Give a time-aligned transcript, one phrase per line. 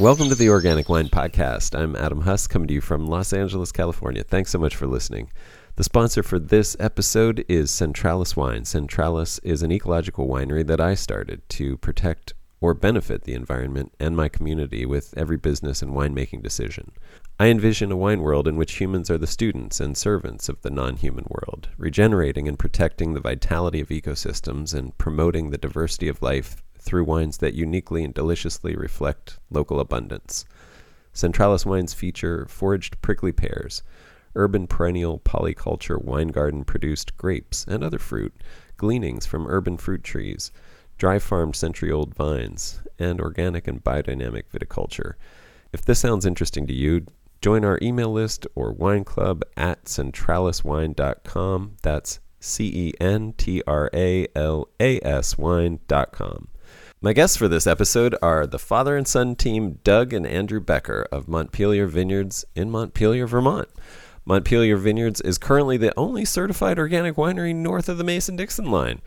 [0.00, 1.78] Welcome to the Organic Wine Podcast.
[1.78, 4.24] I'm Adam Huss, coming to you from Los Angeles, California.
[4.24, 5.30] Thanks so much for listening.
[5.76, 8.62] The sponsor for this episode is Centralas Wine.
[8.62, 12.32] Centralas is an ecological winery that I started to protect
[12.62, 16.92] or benefit the environment and my community with every business and winemaking decision.
[17.38, 20.70] I envision a wine world in which humans are the students and servants of the
[20.70, 26.22] non human world, regenerating and protecting the vitality of ecosystems and promoting the diversity of
[26.22, 30.44] life through wines that uniquely and deliciously reflect local abundance.
[31.14, 33.82] Centralas wines feature foraged prickly pears,
[34.34, 38.34] urban perennial polyculture wine garden produced grapes and other fruit,
[38.76, 40.52] gleanings from urban fruit trees,
[40.98, 45.14] dry farmed century old vines, and organic and biodynamic viticulture.
[45.72, 47.06] If this sounds interesting to you,
[47.40, 51.76] join our email list or wine club at centralaswine.com.
[51.82, 56.48] That's C E N T R A L A S wine.com.
[57.02, 61.08] My guests for this episode are the father and son team Doug and Andrew Becker
[61.10, 63.70] of Montpelier Vineyards in Montpelier, Vermont.
[64.26, 69.00] Montpelier Vineyards is currently the only certified organic winery north of the Mason Dixon line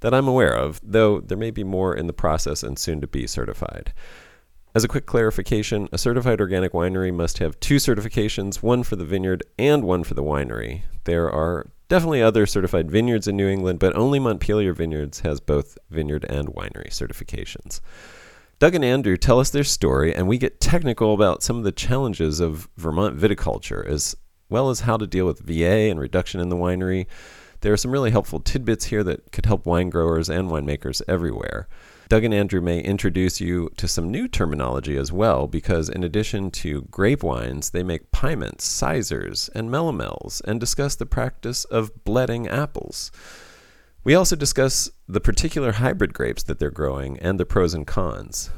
[0.00, 3.06] that I'm aware of, though there may be more in the process and soon to
[3.06, 3.92] be certified.
[4.74, 9.04] As a quick clarification, a certified organic winery must have two certifications, one for the
[9.04, 10.82] vineyard and one for the winery.
[11.04, 15.78] There are definitely other certified vineyards in New England, but only Montpelier Vineyards has both
[15.90, 17.80] vineyard and winery certifications.
[18.58, 21.72] Doug and Andrew tell us their story, and we get technical about some of the
[21.72, 24.16] challenges of Vermont viticulture, as
[24.48, 27.06] well as how to deal with VA and reduction in the winery.
[27.60, 31.68] There are some really helpful tidbits here that could help wine growers and winemakers everywhere.
[32.08, 36.52] Doug and Andrew may introduce you to some new terminology as well, because in addition
[36.52, 42.46] to grape wines, they make piments, cysers, and melomels, and discuss the practice of bletting
[42.46, 43.10] apples.
[44.04, 48.50] We also discuss the particular hybrid grapes that they're growing and the pros and cons.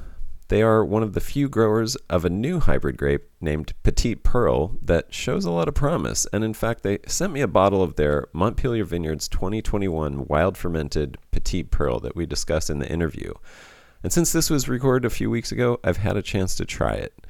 [0.48, 4.78] They are one of the few growers of a new hybrid grape named Petite Pearl
[4.80, 6.26] that shows a lot of promise.
[6.32, 11.18] And in fact, they sent me a bottle of their Montpelier Vineyards 2021 wild fermented
[11.32, 13.34] Petite Pearl that we discussed in the interview.
[14.02, 16.94] And since this was recorded a few weeks ago, I've had a chance to try
[16.94, 17.26] it.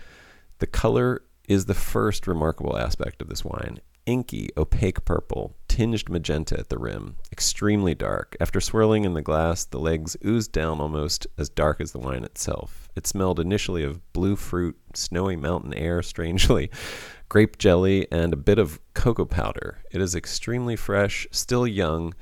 [0.59, 6.59] The color is the first remarkable aspect of this wine inky, opaque purple, tinged magenta
[6.59, 8.37] at the rim, extremely dark.
[8.41, 12.25] After swirling in the glass, the legs oozed down almost as dark as the wine
[12.25, 12.89] itself.
[12.97, 16.69] It smelled initially of blue fruit, snowy mountain air, strangely,
[17.29, 19.79] grape jelly, and a bit of cocoa powder.
[19.93, 22.13] It is extremely fresh, still young,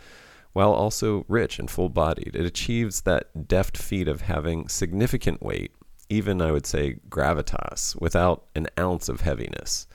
[0.53, 2.37] while also rich and full bodied.
[2.37, 5.73] It achieves that deft feat of having significant weight,
[6.11, 9.87] even I would say gravitas, without an ounce of heaviness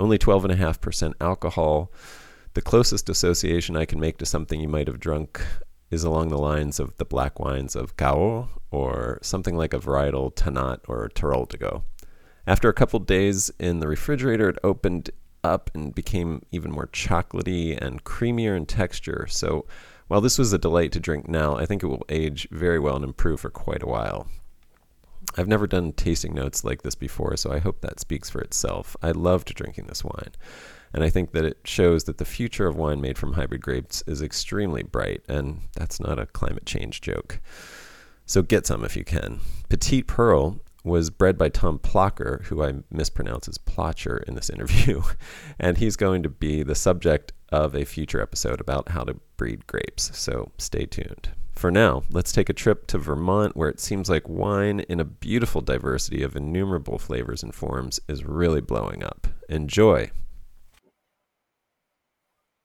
[0.00, 1.92] only 12.5% alcohol.
[2.54, 5.40] The closest association I can make to something you might have drunk
[5.90, 10.34] is along the lines of the black wines of Cahors or something like a varietal
[10.34, 11.82] Tannat or Teroldego.
[12.46, 15.10] After a couple days in the refrigerator, it opened
[15.44, 19.26] up and became even more chocolatey and creamier in texture.
[19.28, 19.66] So
[20.08, 22.96] while this was a delight to drink now, I think it will age very well
[22.96, 24.26] and improve for quite a while.
[25.36, 28.96] I've never done tasting notes like this before, so I hope that speaks for itself.
[29.02, 30.32] I loved drinking this wine,
[30.92, 34.02] and I think that it shows that the future of wine made from hybrid grapes
[34.06, 37.40] is extremely bright, and that's not a climate change joke.
[38.26, 39.40] So get some if you can.
[39.68, 45.02] Petite Pearl was bred by Tom Plocher, who I mispronounce as Plotcher in this interview,
[45.58, 49.66] and he's going to be the subject of a future episode about how to breed
[49.66, 50.16] grapes.
[50.16, 51.30] So stay tuned.
[51.54, 55.04] For now, let's take a trip to Vermont, where it seems like wine, in a
[55.04, 59.26] beautiful diversity of innumerable flavors and forms, is really blowing up.
[59.48, 60.10] Enjoy.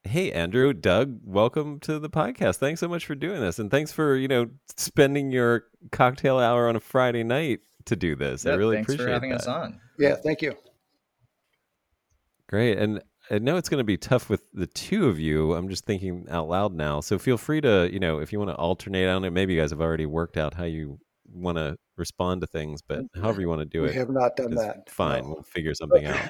[0.07, 2.57] Hey, Andrew, Doug, welcome to the podcast.
[2.57, 6.69] Thanks so much for doing this, and thanks for you know spending your cocktail hour
[6.69, 8.45] on a Friday night to do this.
[8.45, 9.41] Yeah, I really thanks appreciate for having that.
[9.41, 9.79] us on.
[9.97, 10.55] Yeah, thank you.
[12.47, 13.01] Great, and
[13.31, 15.55] I know it's going to be tough with the two of you.
[15.55, 16.99] I'm just thinking out loud now.
[16.99, 19.31] So feel free to, you know, if you want to alternate I don't know.
[19.31, 22.99] maybe you guys have already worked out how you want to respond to things, but
[22.99, 23.21] mm-hmm.
[23.23, 24.87] however you want to do We it, we have not done that.
[24.87, 25.23] fine.
[25.23, 25.29] no.
[25.29, 26.29] We'll figure something out.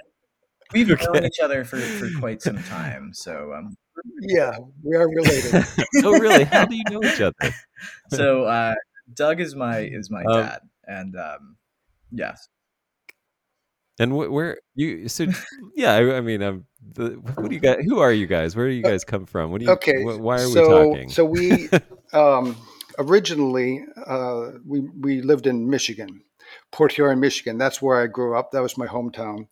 [0.74, 1.06] We've Okay.
[1.06, 3.78] known each other for, for quite some time, so um,
[4.22, 5.66] Yeah, we are related.
[6.04, 6.44] oh, really?
[6.44, 7.54] How do you know each other?
[8.10, 8.74] so uh,
[9.14, 11.58] Doug is my is my Um, dad, and um,
[12.12, 12.48] yes,
[14.00, 15.08] And wh- where you?
[15.08, 15.28] So
[15.76, 17.84] yeah, I, I mean, um, the, what do you guys?
[17.86, 18.56] Who are you guys?
[18.56, 19.52] Where do you guys come from?
[19.52, 19.72] What do you?
[19.72, 21.10] Okay, wh- why are so, we talking?
[21.10, 21.70] So we
[22.14, 22.58] um,
[23.00, 26.22] originally uh, we we lived in Michigan,
[26.72, 27.58] Port Huron, Michigan.
[27.58, 28.52] That's where I grew up.
[28.52, 29.48] That was my hometown,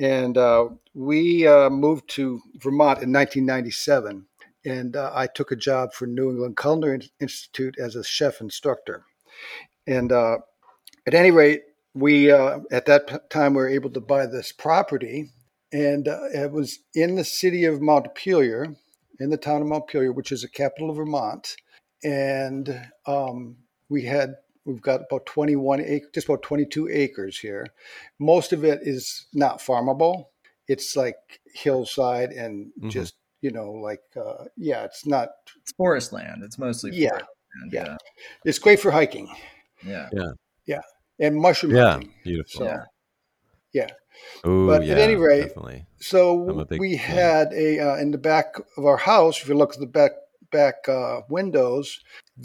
[0.00, 4.26] and uh, we uh, moved to Vermont in 1997.
[4.66, 9.04] And uh, I took a job for New England Culinary Institute as a chef instructor.
[9.86, 10.38] And uh,
[11.06, 11.62] at any rate,
[11.94, 15.30] we uh, at that time we were able to buy this property,
[15.72, 18.76] and uh, it was in the city of Montpelier,
[19.20, 21.56] in the town of Montpelier, which is the capital of Vermont,
[22.02, 23.56] and um,
[23.88, 27.66] we had we've got about 21 acres, just about 22 acres here.
[28.18, 30.26] Most of it is not farmable.
[30.68, 32.90] It's like hillside and Mhm.
[32.90, 35.30] just you know like uh, yeah, it's not.
[35.60, 36.42] It's forest land.
[36.42, 37.26] It's mostly Yeah, forest
[37.60, 37.72] land.
[37.72, 37.96] yeah.
[38.44, 39.28] It's great for hiking
[39.86, 40.08] Yeah.
[40.12, 40.30] Yeah.
[40.64, 40.80] Yeah.
[41.18, 42.14] And mushroom Yeah, hunting.
[42.24, 42.60] beautiful.
[42.60, 42.82] So,
[43.72, 43.88] Yeah.
[44.44, 45.86] Oh, But at yeah, any rate, definitely.
[45.98, 47.16] So I'm a big we fan.
[47.16, 49.42] had a uh, in the back of our house.
[49.42, 50.12] If you look at the back
[50.60, 51.86] back uh, windows,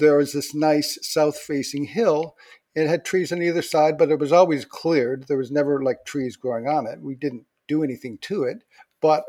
[0.02, 2.36] there was this nice south facing hill.
[2.76, 5.20] It had trees on either side, but it was always cleared.
[5.28, 7.00] There was never like trees growing on it.
[7.10, 8.58] We didn't do anything to it.
[9.02, 9.24] But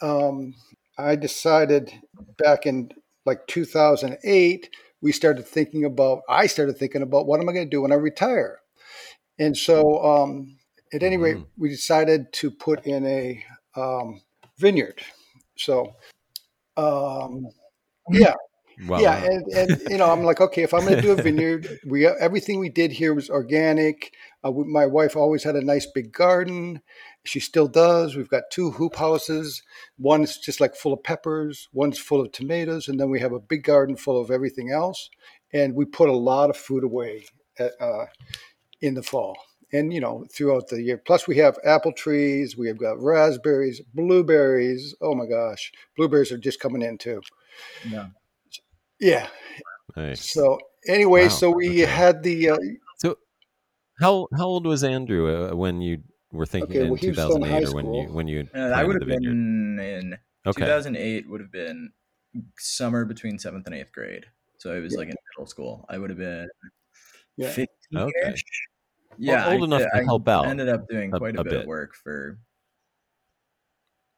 [0.00, 0.54] um,
[0.96, 1.92] I decided
[2.44, 2.90] back in
[3.26, 4.70] like 2008,
[5.02, 6.18] we started thinking about.
[6.28, 8.60] I started thinking about what am I going to do when I retire,
[9.38, 9.80] and so.
[10.12, 10.56] Um,
[10.92, 11.46] at any rate, Mhm.
[11.56, 13.44] we decided to put in a
[13.76, 14.20] um,
[14.58, 14.98] vineyard.
[15.56, 15.94] So,
[16.76, 17.46] um,
[18.12, 18.34] yeah,
[18.86, 18.98] Wow.
[18.98, 21.68] yeah, and, and you know, I'm like, okay, if I'm going to do a vineyard,
[21.86, 24.14] we everything we did here was organic.
[24.44, 26.80] Uh, we, my wife always had a nice big garden.
[27.24, 28.16] She still does.
[28.16, 29.62] We've got two hoop houses.
[29.98, 31.68] One's just like full of peppers.
[31.72, 35.10] One's full of tomatoes, and then we have a big garden full of everything else.
[35.52, 37.26] And we put a lot of food away
[37.58, 38.06] at, uh,
[38.80, 39.36] in the fall
[39.72, 43.80] and you know throughout the year plus we have apple trees we have got raspberries
[43.94, 47.20] blueberries oh my gosh blueberries are just coming in too
[47.88, 48.08] Yeah.
[49.00, 49.28] yeah
[49.96, 50.30] nice.
[50.30, 50.58] so
[50.88, 51.90] anyway Wow, so we okay.
[51.92, 52.58] had the uh,
[52.98, 53.16] So,
[53.98, 56.02] how how old was Andrew uh, when you
[56.32, 58.48] were thinking Okay, in well, he was still in 2008 or when you when you
[58.54, 59.24] Uh, I would have been
[59.80, 60.16] in
[60.46, 60.64] Okay.
[60.64, 61.92] 2008 would have been
[62.58, 64.24] summer between seventh and eighth grade.
[64.58, 64.98] So I was Yeah.
[65.00, 65.84] like in middle school.
[65.88, 66.48] I would have been
[67.36, 67.48] Yeah.
[67.50, 67.66] 15
[67.96, 68.34] Okay.
[69.18, 71.50] Yeah, old I- enough to help out ended up doing a- quite a, a bit,
[71.50, 71.60] bit.
[71.62, 72.38] of work for.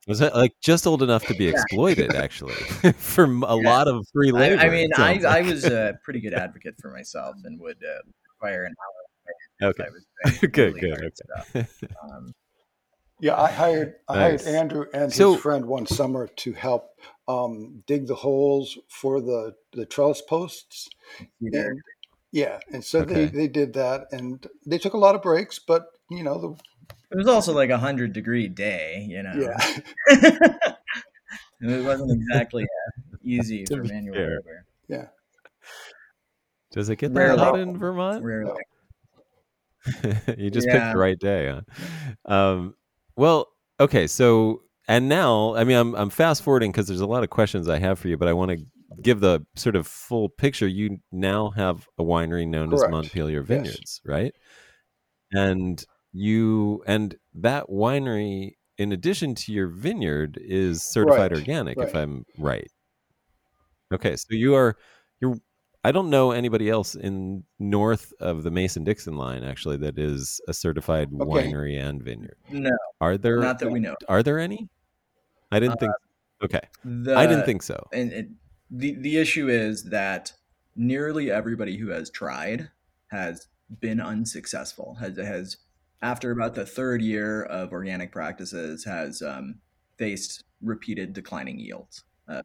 [0.08, 2.54] Was that like just old enough to be exploited actually
[2.96, 3.44] for a Yeah.
[3.46, 4.60] lot of free I, labor?
[4.62, 7.76] I it mean, I, sounds I was a pretty good advocate for myself and would
[7.84, 8.02] uh,
[8.34, 9.70] require an hour.
[9.70, 9.84] okay.
[9.84, 11.12] I was Good, really good,
[11.54, 11.66] okay.
[12.10, 12.32] Um,
[13.20, 14.44] yeah i hired i Nice.
[14.44, 16.88] hired andrew and So- his friend one summer to help
[17.28, 20.88] um, dig the holes for the the trellis posts
[21.40, 21.80] and
[22.32, 23.14] yeah and so Okay.
[23.14, 26.60] they, they did that and they took a lot of breaks but you know the,
[27.12, 29.32] it was also like a hundred degree day, you know.
[29.36, 29.56] yeah
[31.60, 34.40] And it wasn't exactly uh, easy To for be manual fair.
[34.40, 34.66] labor.
[36.72, 38.24] Does it get that hot in Vermont?
[38.24, 38.62] Rarely.
[40.38, 42.32] you just picked the right day, huh?
[42.32, 42.74] Um,
[43.16, 43.48] well,
[43.78, 47.30] okay, so and now, I mean, I'm I'm fast forwarding because there's a lot of
[47.30, 48.64] questions I have for you, but I want to
[49.02, 50.66] give the sort of full picture.
[50.66, 52.92] You now have a winery known as Correct.
[52.92, 53.48] Montpelier Yes.
[53.48, 54.34] Vineyards, right?
[55.32, 61.94] And you and that winery, in addition to your vineyard, is certified Right, organic, if.
[61.94, 62.70] I'm right.
[63.92, 64.76] Okay, so you are
[65.20, 65.36] you're.
[65.84, 70.40] I don't know anybody else in north of the Mason Dixon line actually that is
[70.46, 71.50] a certified Okay.
[71.50, 72.36] winery and vineyard.
[72.50, 72.70] No,
[73.00, 73.40] Are there?
[73.40, 73.96] not that we know.
[74.08, 74.68] Are there any?
[75.50, 75.92] I didn't uh, think.
[76.44, 77.84] Okay, The, I didn't think so.
[77.92, 78.28] And it,
[78.70, 80.32] the the issue is that
[80.76, 82.70] nearly everybody who has tried
[83.08, 83.48] has
[83.80, 84.94] been unsuccessful.
[85.00, 85.56] Has has
[86.02, 89.60] after about the third year of organic practices has um,
[89.96, 92.04] faced repeated declining yields.
[92.28, 92.42] Uh,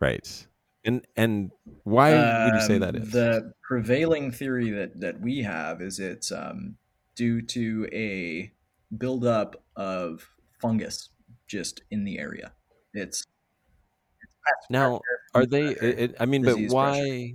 [0.00, 0.46] Right.
[0.84, 1.50] And and
[1.84, 3.10] why would you say Um, that is?
[3.10, 6.76] The prevailing theory that that we have is it's um,
[7.14, 8.52] due to a
[8.98, 10.28] buildup of
[10.60, 11.10] fungus
[11.46, 12.52] just in the area.
[12.92, 15.00] It's, it's now,
[15.32, 15.68] pressure, are they?
[15.68, 17.34] It, I mean, but why?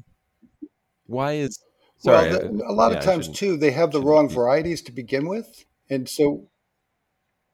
[1.07, 1.63] Why is?
[1.99, 4.81] Sorry, well, uh, the, a lot yeah, of times too, they have the wrong varieties
[4.83, 6.47] to begin with, and so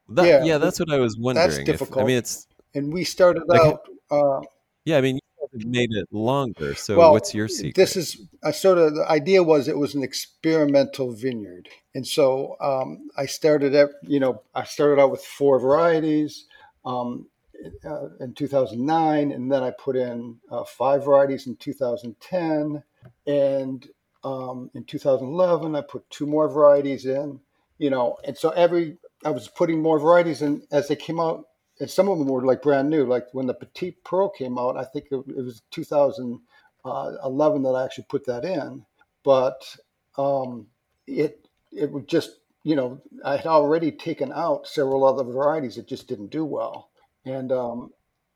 [0.10, 1.50] that, yeah, yeah, that's what I was wondering.
[1.52, 2.04] if- I difficult.
[2.04, 3.82] I mean, it's and we started Like- out.
[4.12, 4.42] Uh,
[4.84, 4.98] yeah.
[4.98, 5.20] I mean,
[5.54, 6.76] you made it longer.
[6.76, 7.76] So, well, what's your secret?
[7.76, 12.56] This is I sort of the idea was it was an experimental vineyard, and so
[12.62, 16.46] um, I started at you know I started out with four varieties.
[16.86, 17.28] Um,
[17.84, 22.84] uh, in 2009, and then I put in uh, five varieties in 2010,
[23.26, 23.88] and
[24.26, 27.40] um, in 2011 I put two more varieties in.
[27.78, 31.46] You know, and so every I was putting more varieties in as they came out,
[31.80, 33.06] and some of them were like brand new.
[33.06, 37.84] Like when the Petite Pearl came out, I think it, it was 2011 that I
[37.84, 38.86] actually put that in,
[39.24, 39.76] but
[40.18, 40.68] um,
[41.06, 45.88] it it would just you know I had already taken out several other varieties that
[45.88, 46.92] just didn't do well.
[47.26, 47.92] And um,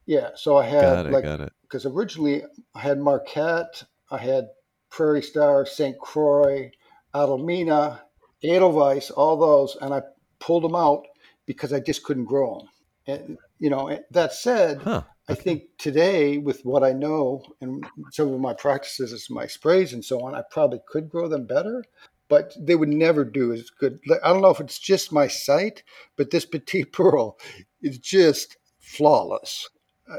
[0.05, 1.11] yeah, so I had it.
[1.13, 2.43] like because originally
[2.75, 4.49] I had Marquette, I had
[4.89, 5.97] Prairie Star, St.
[5.99, 6.71] Croix,
[7.13, 8.01] Adalmiina,
[8.43, 10.01] Edelweiss, all those, and I
[10.39, 11.05] pulled them out
[11.45, 12.69] because I just couldn't grow them.
[13.07, 15.03] And you know, that said, Huh.
[15.27, 20.03] I think today, with what I know and some of my practices my sprays and
[20.03, 21.83] so on, I probably could grow them better,
[22.29, 23.99] but they would never do as good.
[24.23, 25.83] I don't know if it's just my site,
[26.15, 27.37] but this Petit Pearl
[27.83, 29.69] is just flawless.
[30.11, 30.17] Uh,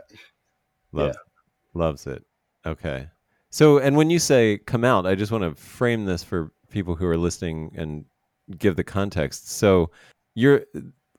[0.92, 1.16] Love,
[1.74, 2.24] Loves it.
[2.64, 3.08] Okay.
[3.50, 6.94] So, and when you say come out, I just want to frame this for people
[6.94, 8.04] who are listening and
[8.58, 9.50] give the context.
[9.50, 9.90] So,
[10.34, 10.64] you're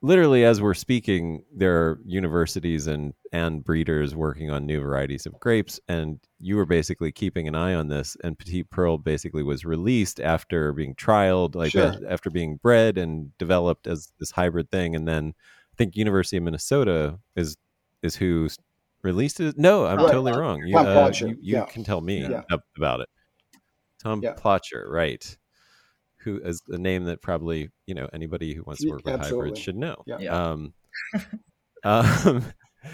[0.01, 5.39] literally as we're speaking, there are universities and and breeders working on new varieties of
[5.39, 8.17] grapes, and you were basically keeping an eye on this.
[8.23, 11.87] And Petite Pearl basically was released after being trialed, like Sure.
[11.87, 15.33] uh, after being bred and developed as this hybrid thing, and then
[15.73, 17.57] I think University of Minnesota is
[18.03, 18.47] is who
[19.03, 19.57] released it.
[19.57, 20.07] No, I'm Right.
[20.11, 20.63] totally wrong.
[20.65, 21.65] You, Tom uh, you, you yeah.
[21.65, 22.43] can tell me Yeah.
[22.77, 23.09] about it.
[24.01, 24.33] Tom Yeah.
[24.33, 25.37] Plotcher, right?
[26.23, 29.49] Who is a name that probably you know anybody who wants to work with absolutely.
[29.49, 29.95] hybrids should know.
[30.05, 30.17] Yeah.
[30.19, 30.49] Yeah.
[30.51, 30.73] Um,
[31.83, 32.45] um,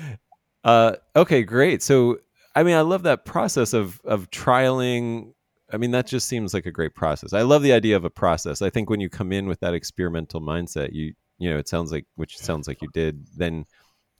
[0.63, 1.83] uh, okay, great.
[1.83, 2.19] So,
[2.55, 5.33] I mean, I love that process of of trialing.
[5.71, 7.33] I mean, that just seems like a great process.
[7.33, 8.61] I love the idea of a process.
[8.61, 11.91] I think when you come in with that experimental mindset, you you know, it sounds
[11.91, 13.25] like which sounds like you did.
[13.35, 13.65] Then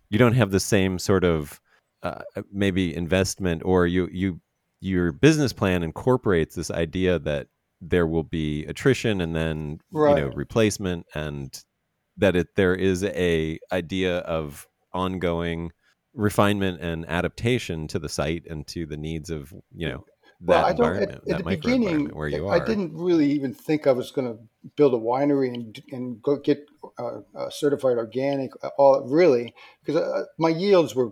[0.09, 1.59] you don't have the same sort of
[2.03, 4.41] uh, maybe investment, or you you
[4.79, 7.47] your business plan incorporates this idea that
[7.81, 11.63] there will be attrition and then you know replacement and
[12.17, 15.71] that it there is a idea of ongoing
[16.13, 20.03] refinement and adaptation to the site and to the needs of you know
[20.41, 20.81] that Well, I don't.
[20.81, 22.55] environment, At, that at the beginning, where you are.
[22.55, 24.39] I didn't really even think I was going to
[24.75, 26.65] build a winery and and go get
[26.99, 28.51] uh, uh, certified organic.
[28.63, 31.11] uh, All really because uh, my yields were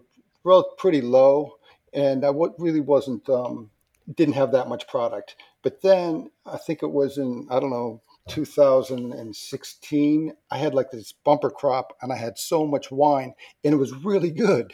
[0.77, 1.57] pretty low,
[1.93, 3.69] and I wa- really wasn't um,
[4.13, 5.35] didn't have that much product.
[5.63, 10.33] But then I think it was in I don't know 2016.
[10.51, 13.33] I had like this bumper crop, and I had so much wine,
[13.63, 14.73] and it was really good.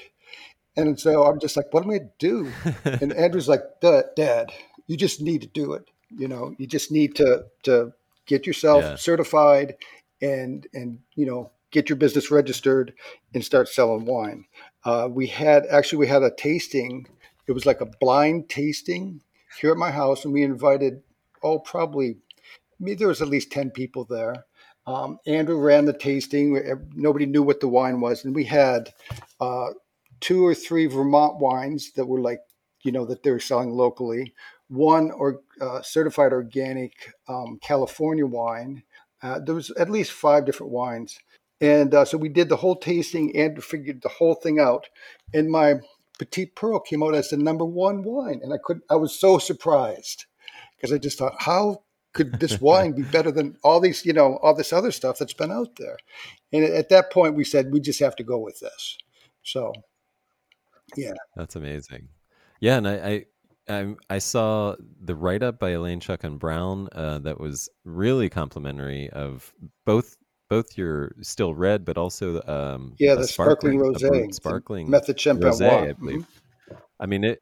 [0.78, 2.52] And so I'm just like, what am I going to do?
[3.02, 4.52] and Andrew's like, "Dad, Dad,
[4.88, 5.84] you just need to do it.
[6.10, 7.94] You know, you just need to to
[8.26, 8.96] get yourself Yeah.
[8.96, 9.76] certified
[10.22, 12.94] and and you know get your business registered
[13.34, 14.46] and start selling wine."
[14.84, 17.08] Uh, we had actually we had a tasting.
[17.48, 19.22] It was like a blind tasting
[19.60, 21.02] here at my house, and we invited
[21.44, 22.18] oh probably
[22.82, 24.46] mean, there was at least ten people there.
[24.88, 26.60] Um, Andrew ran the tasting.
[26.96, 28.90] Nobody knew what the wine was, and we had
[29.40, 29.70] uh,
[30.20, 32.40] two or three Vermont wines that were like,
[32.82, 34.34] you know, that they were selling locally.
[34.68, 36.94] One or uh, certified organic
[37.28, 38.84] um, California wine.
[39.22, 41.20] Uh, there was at least five different wines,
[41.62, 44.90] and uh, so we did the whole tasting and figured the whole thing out.
[45.34, 45.76] And my
[46.18, 48.84] Petite Pearl came out as the number one wine, and I couldn't.
[48.90, 50.26] I was so surprised
[50.76, 54.38] because I just thought, how could this wine be better than all these, you know,
[54.42, 55.98] all this other stuff that's been out there?
[56.52, 58.98] And at that point, we said we just have to go with this.
[59.44, 59.72] So,
[60.98, 62.10] yeah, That's amazing.
[62.60, 63.26] Yeah, and I
[63.68, 68.30] I, I, I saw the write up by Elaine Chukan Brown uh, that was really
[68.30, 69.54] complimentary of
[69.86, 70.18] both
[70.52, 75.50] both your still red, but also um, yeah, the sparkling, a rosé, sparkling method champagne
[75.50, 76.28] rosé, I believe.
[76.70, 76.78] Mhm.
[77.00, 77.40] I mean it.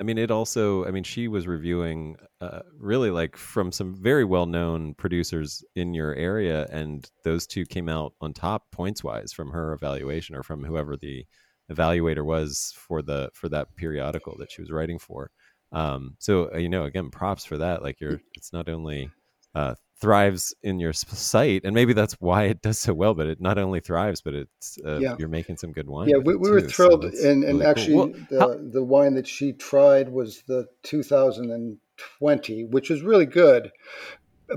[0.00, 0.84] I mean it also.
[0.84, 5.94] I mean she was reviewing uh, really like from some very well known producers in
[5.94, 10.42] your area, and those two came out on top points wise from her evaluation or
[10.42, 11.24] from whoever the
[11.70, 15.30] evaluator was for the for that periodical that she was writing for.
[15.70, 17.80] Um, so uh, you know, again, props for that.
[17.80, 19.08] Like you're, it's not only
[19.54, 23.14] uh, thrives in your site, and maybe that's why it does so well.
[23.14, 25.16] But it not only thrives, but it's uh, Yeah.
[25.18, 26.08] you're making some good wine.
[26.08, 27.66] Yeah, we, we were too, so thrilled, and, and really cool.
[27.66, 33.26] actually, Well, the how- the wine that she tried was the 2020, which was really
[33.26, 33.70] good,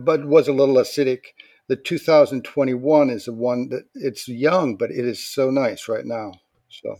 [0.02, 1.20] but was a little acidic.
[1.68, 6.32] The 2021 is the one that it's young, but it is so nice right now.
[6.70, 6.96] So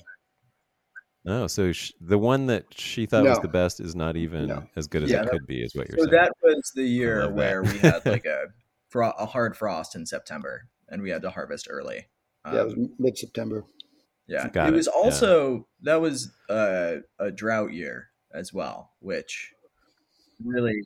[1.30, 4.64] Oh, so sh- the one that she thought was the best is not even No.
[4.78, 6.12] as good as Yeah, it that- could be, is what you're So saying.
[6.14, 8.46] So that was the year where we had like a
[8.90, 12.08] fro- a hard frost in September, and we had to harvest early.
[12.46, 13.66] yeah, it was Um, mid September.
[14.28, 14.48] yeah.
[14.48, 15.02] Got it it, was yeah.
[15.02, 19.52] also that was uh, a drought year as well, which
[20.46, 20.82] really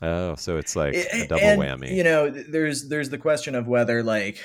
[0.00, 1.92] oh, so it's like a A- double and, whammy.
[1.96, 4.38] You know, there's there's the question of whether like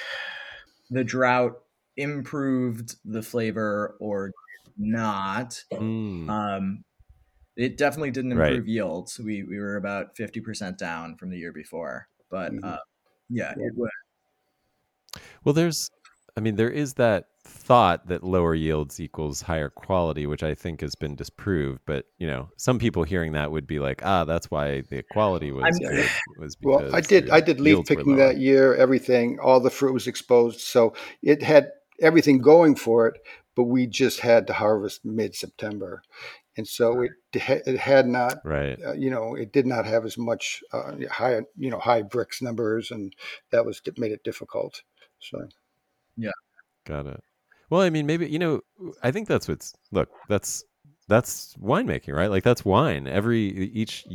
[0.90, 1.60] the drought
[1.98, 4.32] improved the flavor or
[4.78, 5.64] not.
[5.72, 6.84] Mm, Um,
[7.56, 8.52] it definitely didn't Right.
[8.54, 9.20] improve yields.
[9.20, 12.64] We we were about fifty percent down from the year before, but Mhm.
[12.64, 12.78] uh,
[13.30, 13.66] yeah, Yeah.
[13.68, 13.90] it was.
[15.44, 15.90] well, there's
[16.36, 20.82] I mean, there is that thought that lower yields equals higher quality, which I think
[20.82, 21.82] has been disproved.
[21.88, 25.52] But you know, some people hearing that would be like, ah, that's why the quality
[25.52, 27.32] was I'm- good, was Well, I did.
[27.32, 28.76] I did leaf picking that year.
[28.76, 30.94] Everything, all the fruit was exposed, so
[31.24, 33.18] it had everything going for it.
[33.58, 36.04] But we just had to harvest mid-September,
[36.56, 38.38] and so it it had not.
[38.46, 38.78] Right.
[38.82, 42.42] Uh, you know, it did not have as much uh, high, you know, high Brix
[42.42, 43.14] numbers, and
[43.52, 44.84] that was made it difficult.
[45.20, 45.50] So
[46.16, 46.32] yeah,
[46.88, 47.22] Got it.
[47.70, 48.62] Well, I mean, maybe you know,
[49.04, 50.10] I think that's what's look.
[50.30, 50.64] That's
[51.10, 52.32] that's winemaking, right?
[52.32, 53.08] Like that's wine.
[53.08, 54.06] Every each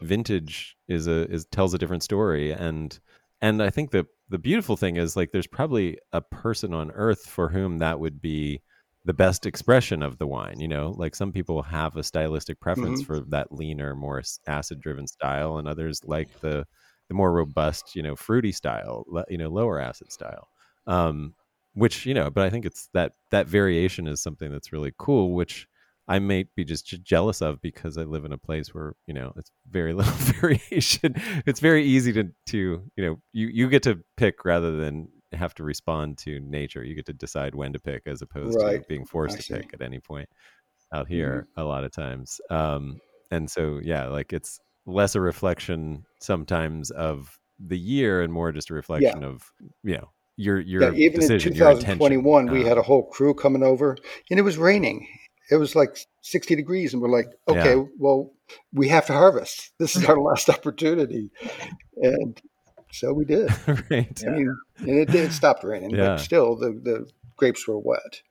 [0.00, 2.96] vintage is a is tells a different story, and
[3.40, 7.26] and I think the the beautiful thing is like there's probably a person on earth
[7.26, 8.62] for whom that would be
[9.04, 10.60] the best expression of the wine.
[10.60, 13.06] You know, like some people have a stylistic preference Mhm.
[13.06, 16.66] for that leaner, more acid driven style, and others like the
[17.08, 20.48] the more robust, you know, fruity style, you know, lower acid style.
[20.86, 21.34] Um,
[21.74, 25.32] which you know but i think it's that that variation is something that's really cool
[25.32, 25.66] which
[26.06, 29.32] i may be just jealous of because i live in a place where you know
[29.36, 31.14] it's very little variation
[31.46, 35.54] it's very easy to to you know you you get to pick rather than have
[35.54, 39.04] to respond to nature you get to decide when to pick as opposed to being
[39.04, 40.28] forced to pick at any point
[40.92, 46.04] out here a lot of times um and so yeah like it's less a reflection
[46.20, 50.92] sometimes of the year and more just a reflection of you know your your yeah,
[50.94, 51.98] even decision, intention.
[51.98, 53.96] 2021, we had Um, a whole crew coming over,
[54.30, 55.06] and it was raining.
[55.50, 57.84] It was like 60 degrees, and we're like, okay, Yeah.
[57.98, 58.32] well,
[58.72, 59.72] we have to harvest.
[59.78, 61.30] This is our last opportunity,
[61.96, 62.40] and
[62.92, 63.50] so we did.
[63.90, 64.22] right.
[64.26, 65.96] I mean, and it did it stopped raining, Yeah.
[65.96, 67.06] but still, the the
[67.36, 68.22] grapes were wet.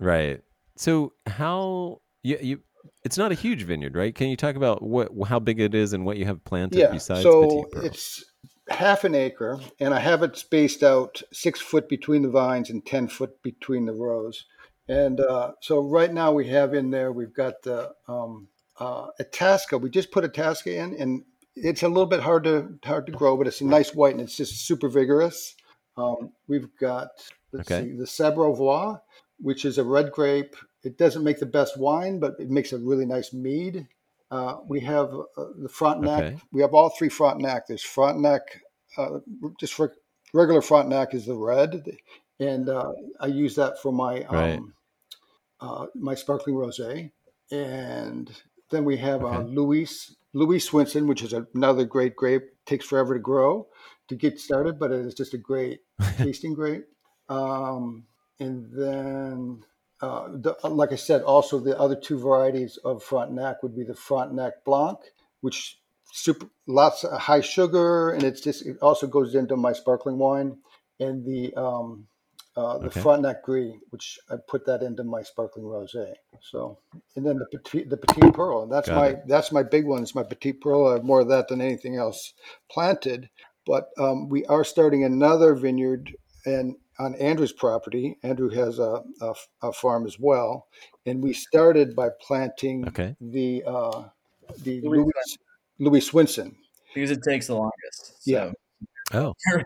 [0.00, 0.42] Right.
[0.76, 2.60] So how you you
[3.04, 4.14] it's not a huge vineyard, right?
[4.14, 6.90] Can you talk about what how big it is and what you have planted Yeah,
[6.90, 8.24] besides so it's
[8.68, 12.84] half an acre, and I have it spaced out six foot between the vines and
[12.84, 14.44] ten foot between the rows.
[14.88, 18.48] And uh, so right now we have in there we've got the um,
[18.78, 19.78] uh, Itasca.
[19.78, 21.22] We just put Itasca in, and
[21.56, 24.20] it's a little bit hard to hard to grow, but it's a nice white and
[24.22, 25.54] it's just super vigorous.
[25.96, 27.08] Um, we've got
[27.52, 27.84] let's Okay.
[27.90, 29.00] see the Sabrevois,
[29.38, 30.56] which is a red grape.
[30.82, 33.86] It doesn't make the best wine, but it makes a really nice mead.
[34.30, 36.22] Uh, we have uh, the Frontenac.
[36.24, 36.36] Okay.
[36.52, 37.66] We have all three Frontenac.
[37.66, 38.40] There's Frontenac,
[38.96, 39.18] uh,
[39.60, 39.94] just for
[40.32, 41.84] regular Frontenac is the red,
[42.40, 44.60] and uh, I use that for my um, Right.
[45.60, 47.12] uh, my sparkling rosé.
[47.50, 48.30] And
[48.70, 49.48] then we have uh, Okay.
[49.50, 52.42] Louis Louise Swenson, which is another great grape.
[52.64, 53.66] Takes forever to grow
[54.08, 55.80] to get started, but it is just a great
[56.16, 56.84] tasting grape.
[57.28, 58.04] Um,
[58.38, 59.64] and then,
[60.00, 63.94] uh, the, like I said, also the other two varieties of Frontenac would be the
[63.94, 64.98] Frontenac Blanc,
[65.40, 65.78] which
[66.12, 70.58] super lots of high sugar, and it's just it also goes into my sparkling wine,
[71.00, 72.06] and the um,
[72.56, 73.00] uh, the Okay.
[73.00, 76.12] Frontenac Gris, which I put that into my sparkling rosé.
[76.42, 76.78] So,
[77.16, 79.22] and then the petit the petite pearl, and that's Got my it.
[79.26, 80.02] that's my big one.
[80.02, 80.88] It's my petite pearl.
[80.88, 82.34] I have more of that than anything else
[82.70, 83.28] planted.
[83.64, 86.12] But um, we are starting another vineyard
[86.46, 88.18] and on Andrew's property.
[88.22, 90.66] Andrew has a, a, a farm as well,
[91.06, 93.14] and we started by planting Okay.
[93.20, 94.04] the uh,
[94.64, 95.38] the Louis Louis,
[95.78, 96.56] Louise Swenson.
[96.94, 98.24] because it takes the longest.
[98.24, 98.30] So.
[98.30, 98.52] Yeah.
[99.14, 99.32] Oh.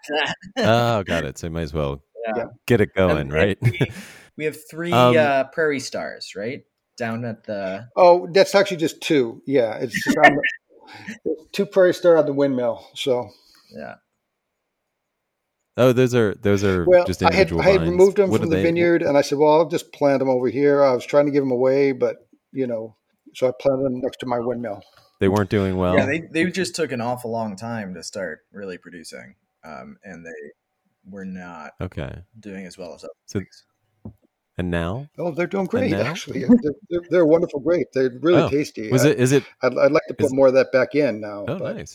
[0.59, 1.39] Oh, got it.
[1.39, 2.03] So you might as well
[2.37, 2.45] Yeah.
[2.67, 3.59] get it going, And- right?
[3.63, 3.93] and we,
[4.39, 6.63] we have three Um, uh, prairie stars, right?
[6.97, 9.43] Down at the Oh, that's actually just two.
[9.47, 10.37] Yeah, it's just on
[11.25, 12.87] the, two Prairie Star on the windmill.
[12.95, 13.29] So
[13.77, 13.97] yeah.
[15.77, 17.91] oh, those are those are well, just I had individual I had vines.
[17.91, 20.29] removed them What from the they- vineyard, and I said, "Well, I'll just plant them
[20.31, 22.17] over here." I was trying to give them away, but
[22.53, 22.97] you know,
[23.35, 24.83] so I planted them next to my windmill.
[25.21, 25.97] They weren't doing well.
[25.97, 29.35] yeah, they they just took an awful long time to start really producing,
[29.65, 30.31] um, and they
[31.09, 32.23] were not okay.
[32.41, 33.65] doing as well as other So- things.
[34.59, 36.41] And now Oh, they're doing great, actually.
[36.41, 36.49] They're,
[36.89, 37.89] they're, they're wonderful grape.
[37.93, 38.91] They're really Oh, tasty.
[38.91, 39.21] was I, it?
[39.21, 39.45] Is it?
[39.63, 41.45] I'd, I'd like to put is- more of that back in now.
[41.47, 41.95] Oh, but, nice.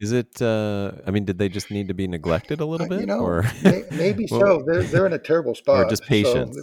[0.00, 0.40] Is it?
[0.40, 3.06] uh I mean, did they just need to be neglected a little uh, bit, you
[3.06, 4.64] know, or may, maybe Well- so.
[4.66, 5.84] They're they're in a terrible spot.
[5.84, 6.56] Or just so- patience?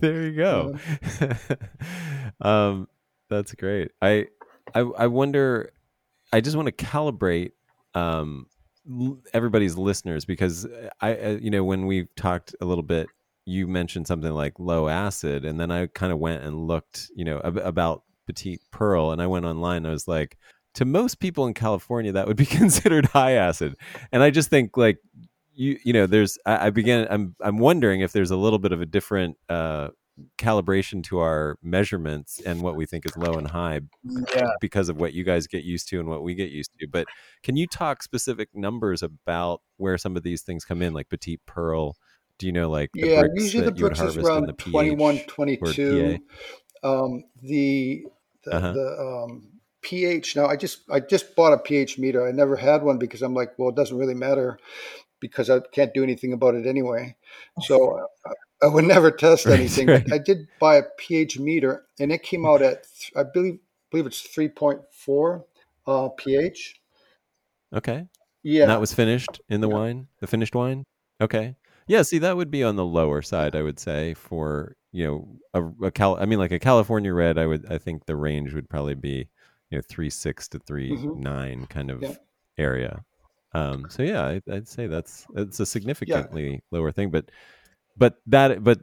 [0.00, 0.76] there you go.
[2.40, 2.88] um,
[3.28, 3.92] that's great.
[4.02, 4.26] I,
[4.74, 5.72] I, I wonder.
[6.32, 7.52] I just want to calibrate
[7.94, 8.46] um,
[9.32, 10.66] everybody's listeners because
[11.00, 13.08] I, uh, you know, when we talked a little bit,
[13.46, 17.24] you mentioned something like low acid, and then I kind of went and looked, you
[17.24, 19.86] know, ab- about Petite Pearl, and I went online.
[19.86, 20.36] I was like,
[20.74, 23.76] to most people in California, that would be considered high acid,
[24.12, 24.98] and I just think like
[25.54, 28.72] you you know there's I, I began I'm I'm wondering if there's a little bit
[28.72, 29.88] of a different uh
[30.38, 34.50] calibration to our measurements and what we think is low and high Yeah.
[34.60, 36.86] because of what you guys get used to and what we get used to.
[36.86, 37.06] But
[37.42, 41.40] can you talk specific numbers about where some of these things come in, like Petite
[41.46, 41.96] Pearl?
[42.38, 45.18] Do you know like the yeah, Brix usually the Brix is around the pH 21,
[45.26, 46.18] 22.
[46.82, 48.06] Um, the
[48.44, 48.72] the, Uh-huh.
[48.72, 50.36] the um, pH.
[50.36, 52.26] Now, I just I just bought a pH meter.
[52.26, 54.58] I never had one because I'm like, well, it doesn't really matter
[55.20, 57.16] because I can't do anything about it anyway.
[57.62, 59.86] So uh, I would never test anything.
[59.88, 60.04] right.
[60.04, 63.58] But I did buy a pH meter, and it came out at I believe
[63.90, 65.44] believe it's three point four
[65.86, 66.80] uh, pH.
[67.74, 68.06] Okay.
[68.42, 69.74] Yeah, And that was finished in the Yeah.
[69.74, 70.84] wine, the finished wine.
[71.20, 71.56] Okay.
[71.86, 72.02] Yeah.
[72.02, 75.28] See, that would be on the lower side, I would say, for you know
[75.80, 76.16] a, a Cal.
[76.20, 77.38] I mean, like a California red.
[77.38, 77.70] I would.
[77.70, 79.28] I think the range would probably be
[79.70, 82.12] you know three six to three nine kind of Mm-hmm.
[82.12, 82.16] Yeah.
[82.64, 83.04] area.
[83.52, 83.86] Um.
[83.90, 87.30] So yeah, I, I'd say that's it's a significantly lower thing, but
[88.00, 88.80] but that but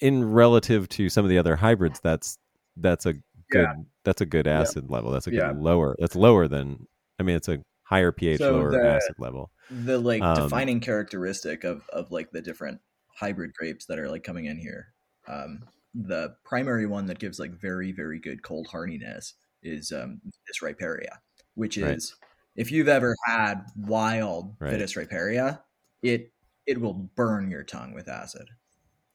[0.00, 2.38] in relative to some of the other hybrids, that's
[2.78, 3.22] that's a good
[3.68, 3.74] Yeah.
[4.04, 5.10] that's a good acid level.
[5.10, 5.50] That's a good Yeah.
[5.54, 5.94] lower.
[5.98, 6.86] That's lower than.
[7.18, 9.50] I mean, it's a higher pH, So lower the- acid level.
[9.70, 12.80] the like Um, defining characteristic of of like the different
[13.16, 14.92] hybrid grapes that are like coming in here
[15.26, 15.60] um
[15.94, 21.16] the primary one that gives like very very good cold hardiness is um Vitis riparia
[21.54, 21.96] which Right.
[21.96, 22.14] is
[22.54, 24.74] if you've ever had wild Right.
[24.74, 25.62] Vitis riparia
[26.02, 26.30] it
[26.66, 28.48] it will burn your tongue with acid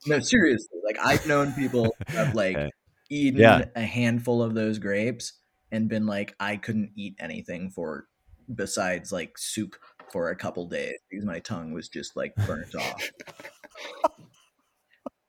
[0.08, 2.58] no seriously like i've known people have like
[3.10, 3.66] eaten Yeah.
[3.76, 5.34] a handful of those grapes
[5.72, 8.08] and been like i couldn't eat anything for
[8.56, 9.76] besides like soup
[10.12, 13.12] for a couple days because my tongue was just like burnt off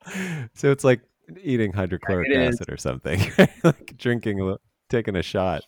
[0.55, 1.01] so it's like
[1.43, 2.55] eating hydrochloric It is.
[2.57, 3.21] acid or something,
[3.65, 4.57] like drinking,
[4.91, 5.63] taking a shot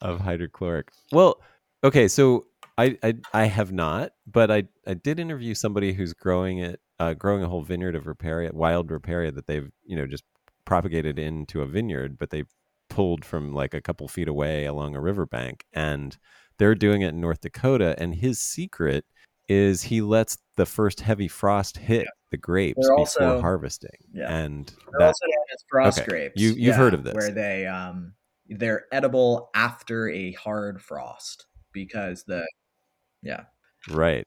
[0.00, 0.88] of hydrochloric.
[1.12, 1.40] Well,
[1.84, 2.46] okay, so
[2.78, 7.14] I, I I have not, but I I did interview somebody who's growing it, uh,
[7.14, 10.24] growing a whole vineyard of riparia, wild riparia that they've you know just
[10.64, 12.44] propagated into a vineyard, but they
[12.90, 16.18] pulled from like a couple feet away along a riverbank, and
[16.58, 17.94] they're doing it in North Dakota.
[17.98, 19.04] And his secret
[19.48, 24.34] is he lets the first heavy frost hit the grapes They're before also- harvesting, yeah.
[24.36, 26.08] and They're that also known as frost okay.
[26.08, 27.14] grapes You- you've heard of this.
[27.14, 28.12] where they um
[28.48, 32.46] they're edible after a hard frost because the
[33.26, 33.44] yeah
[33.88, 34.26] Right.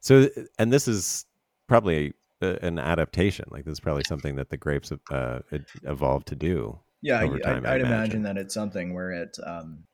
[0.00, 1.24] So, and this is
[1.66, 3.46] probably a, an adaptation.
[3.50, 5.40] Like this is probably something that the grapes uh,
[5.82, 6.80] evolved to do.
[7.02, 7.82] yeah Over I, time, I I'd imagine.
[7.82, 8.22] imagine.
[8.22, 9.84] that it's something where it um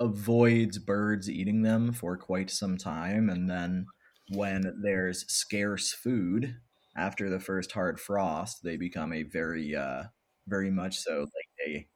[0.00, 3.86] avoids birds eating them for quite some time and then
[4.32, 6.56] when there's scarce food
[6.96, 10.04] after the first hard frost they become a very uh
[10.48, 11.88] very much so like a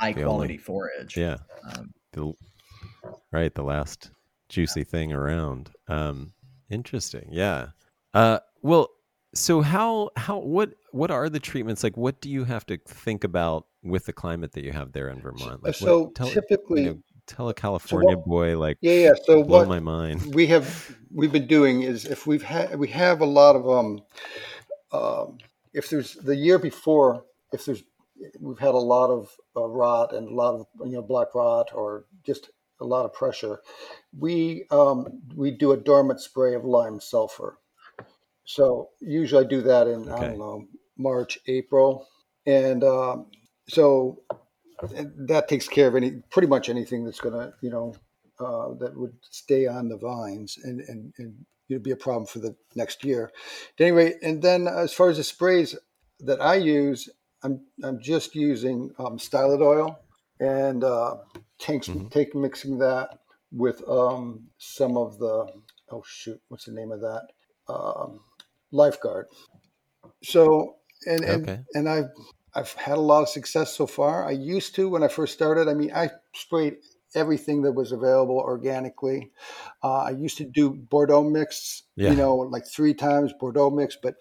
[0.00, 1.38] high quality only- forage Yeah.
[1.72, 2.32] um, The,
[3.32, 3.54] right.
[3.54, 4.10] The last
[4.48, 5.70] juicy thing around.
[5.88, 6.32] Um,
[6.70, 7.28] interesting.
[7.30, 7.68] Yeah.
[8.14, 8.90] Uh, well,
[9.34, 11.96] so how how what what are the treatments like?
[11.96, 15.20] What do you have to think about with the climate that you have there in
[15.20, 15.62] Vermont?
[15.62, 19.12] Like, so what, tell, typically, you know, tell a California what- boy like yeah, yeah.
[19.24, 20.34] So blow what my mind.
[20.34, 24.00] we have we've been doing is if we've had we have a lot of um
[24.92, 25.38] um
[25.74, 27.82] if there's the year before if there's
[28.40, 31.68] we've had a lot of uh, rot and a lot of you know black rot
[31.74, 33.60] or just a lot of pressure.
[34.16, 37.58] We um we do a dormant spray of lime sulfur.
[38.44, 40.64] So usually i do that in i don't know
[40.96, 42.06] march april.
[42.46, 43.26] And um
[43.68, 44.22] so
[45.28, 47.94] that takes care of any pretty much anything that's going to you know
[48.38, 51.34] uh, that would stay on the vines and and, and
[51.68, 53.32] it'd be a problem for the next year.
[53.78, 55.74] At any rate, and then as far as the sprays
[56.20, 57.08] that I use,
[57.42, 59.98] I'm I'm just using um, stylet oil
[60.40, 61.18] and uh,
[61.58, 62.10] tanks Mhm.
[62.10, 63.20] take mixing that
[63.52, 65.46] with um, some of the
[65.90, 67.28] oh shoot, what's the name of that?
[67.68, 68.20] Um,
[68.70, 69.26] lifeguard.
[70.22, 71.64] So and and, Okay.
[71.74, 72.10] and I've
[72.54, 74.26] I've had a lot of success so far.
[74.26, 75.68] I used to when I first started.
[75.68, 76.78] I mean, I sprayed
[77.14, 79.32] everything that was available organically.
[79.82, 82.10] Uh, I used to do Bordeaux mix, Yeah.
[82.10, 84.16] you know, like three times Bordeaux mix, but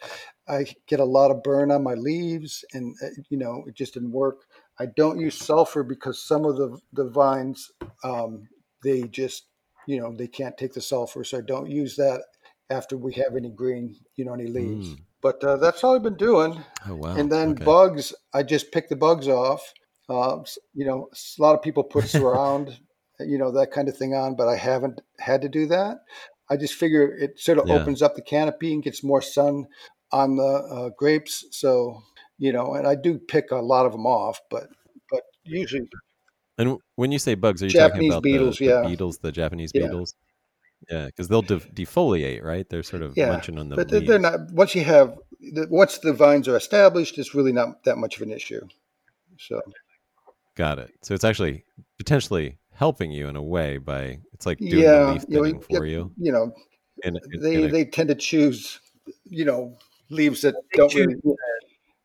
[0.47, 3.93] I get a lot of burn on my leaves, and uh, you know, it just
[3.95, 4.45] didn't work.
[4.79, 7.71] I don't use sulfur because some of the the vines,
[8.03, 8.47] um,
[8.83, 9.45] they just,
[9.87, 12.23] you know, they can't take the sulfur, so I don't use that
[12.69, 14.95] after we have any green, you know, any leaves.
[14.95, 14.99] Mm.
[15.21, 16.63] But uh, that's all I've been doing.
[16.87, 17.17] Oh wow.
[17.17, 17.65] And then Okay.
[17.65, 19.73] bugs, I just pick the bugs off.
[20.09, 22.79] Uh, you know, a lot of people put surround,
[23.19, 25.97] you know, that kind of thing on, but I haven't had to do that.
[26.49, 27.79] I just figure it sort of Yeah.
[27.81, 29.67] opens up the canopy and gets more sun
[30.11, 31.45] on the uh, grapes.
[31.51, 32.03] So,
[32.37, 34.67] you know, and I do pick a lot of them off, but
[35.09, 35.87] but usually,
[36.57, 38.81] And when you say bugs, are you Japanese talking about beetles, the, yeah.
[38.81, 39.83] the beetles, the Japanese Yeah.
[39.83, 40.15] beetles?
[40.91, 42.67] Yeah, because they'll de- defoliate, right?
[42.69, 44.09] They're sort of Yeah, munching on the but they're, leaves.
[44.09, 44.51] they're not.
[44.51, 45.17] Once you have,
[45.69, 48.61] once the vines are established, it's really not that much of an issue.
[49.37, 49.61] So
[50.55, 50.91] Got it.
[51.01, 51.65] So it's actually
[51.97, 55.43] potentially helping you in a way by it's like doing the yeah, leaf you know,
[55.43, 56.11] thinning you for get- you.
[56.17, 56.53] you know,
[57.03, 58.79] And they they tend to choose,
[59.25, 59.77] you know,
[60.09, 61.37] leaves that don't choose really.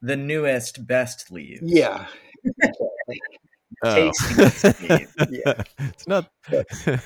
[0.03, 1.63] The newest, best leaves.
[1.65, 2.07] Yeah,
[3.85, 4.11] oh.
[4.89, 5.15] leaf.
[5.29, 5.63] Yeah.
[5.79, 6.31] it's not.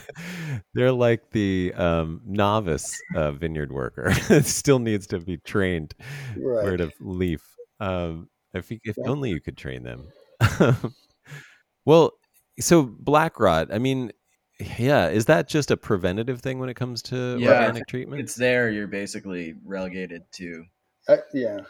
[0.75, 4.07] they're like the um, novice uh, vineyard worker.
[4.31, 5.95] it still needs to be trained
[6.37, 6.65] right.
[6.65, 7.43] word of leaf.
[7.81, 9.11] Um, if you, if Yeah.
[9.11, 10.07] only you could train them.
[11.85, 12.13] well,
[12.61, 13.73] so black rot.
[13.73, 14.13] I mean,
[14.79, 18.21] yeah, is that just a preventative thing when it comes to Yeah, organic treatment?
[18.21, 18.71] It's there.
[18.71, 20.65] You're basically relegated to
[21.09, 21.61] Uh, yeah,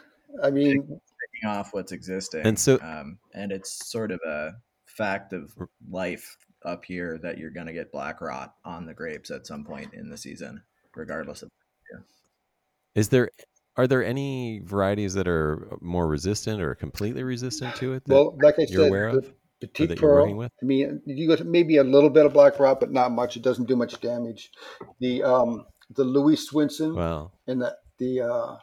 [0.43, 0.99] I mean,
[1.35, 2.45] picking off what's existing.
[2.45, 4.51] And so- um, and it's sort of a
[4.85, 5.53] fact of
[5.89, 9.63] life up here that you're going to get black rot on the grapes at some
[9.63, 10.61] point in the season,
[10.95, 11.49] regardless of.
[12.95, 13.29] Is there
[13.77, 18.05] are there any varieties that are more resistant or completely resistant to it?
[18.05, 20.33] That, well, like I you're said, aware the of, petite that you're pearl.
[20.33, 20.51] with?
[20.61, 23.35] I mean, you got maybe a little bit of black rot, but not much.
[23.35, 24.49] It doesn't do much damage.
[25.01, 27.31] The um, the Louise Swenson wow.
[27.47, 28.57] and the the uh,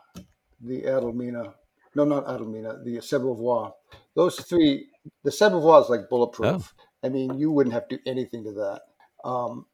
[0.62, 1.52] the Adalmiina,
[1.94, 3.72] no, not Adalmiina, the Sabrevois.
[4.14, 4.88] Those three,
[5.24, 6.74] the Sabrevois is like bulletproof.
[6.78, 6.84] Oh.
[7.04, 8.82] I mean, you wouldn't have to do anything to that.
[9.28, 9.66] Um,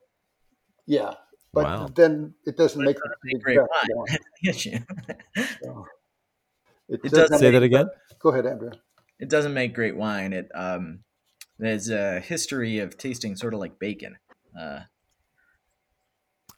[0.86, 1.14] yeah,
[1.52, 1.88] but Wow.
[1.94, 3.96] then it doesn't But make the make great best wine.
[3.96, 4.06] wine.
[4.10, 4.78] That's the issue.
[5.62, 5.86] So,
[6.88, 7.88] It does doesn't Say that again.
[8.20, 8.70] Go ahead, Andrew.
[9.20, 10.32] it doesn't make great wine.
[10.32, 11.00] It um,
[11.58, 14.16] there's a history of tasting sort of like bacon.
[14.58, 14.80] Uh,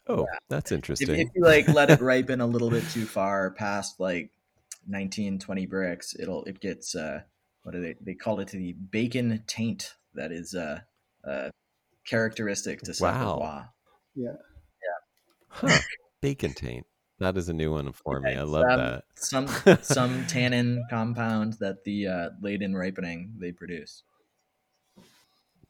[0.07, 1.11] Oh, that's if, interesting.
[1.21, 4.31] if you like let it ripen a little bit too far past like
[4.87, 7.21] 19 20 Brix it'll it gets uh
[7.63, 10.81] what do they they call it the bacon taint that is uh
[11.29, 11.51] uh
[12.07, 13.69] characteristic to Wow.
[14.15, 14.37] yeah yeah
[15.51, 15.79] Huh.
[16.23, 16.87] Bacon taint.
[17.19, 18.35] That is a new one for me.
[18.35, 19.05] I love um, that.
[19.15, 19.47] some
[19.83, 24.03] some tannin compound that the uh late in ripening they produce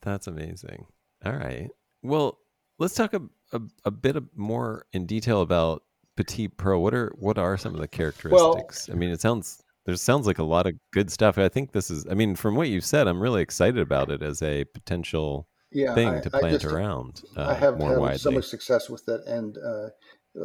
[0.02, 0.86] That's amazing.
[1.24, 1.68] All right.
[2.02, 2.38] Well,
[2.78, 5.82] let's talk a, a, a bit more in detail about
[6.24, 6.82] Petite Pearl.
[6.82, 8.88] What are what are some of the characteristics?
[8.90, 11.38] I mean, it sounds there sounds like a lot of good stuff.
[11.38, 12.06] I think this is.
[12.10, 15.94] I mean, from what you've said, I'm really excited about it as a potential Yeah,
[15.94, 18.18] thing I- to I plant just- around uh, I have more had widely.
[18.18, 19.88] so much success with it, and uh,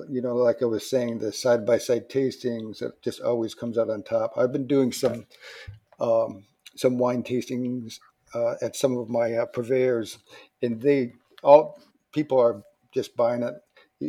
[0.10, 3.78] you know, like I was saying, the side by side tastings it just always comes
[3.78, 4.32] out on top.
[4.38, 5.26] I've been doing some
[6.00, 6.46] um,
[6.78, 8.00] some wine tastings
[8.34, 10.18] uh, at some of my uh, purveyors,
[10.62, 11.12] and they
[11.44, 11.78] all
[12.14, 13.56] people are just buying it.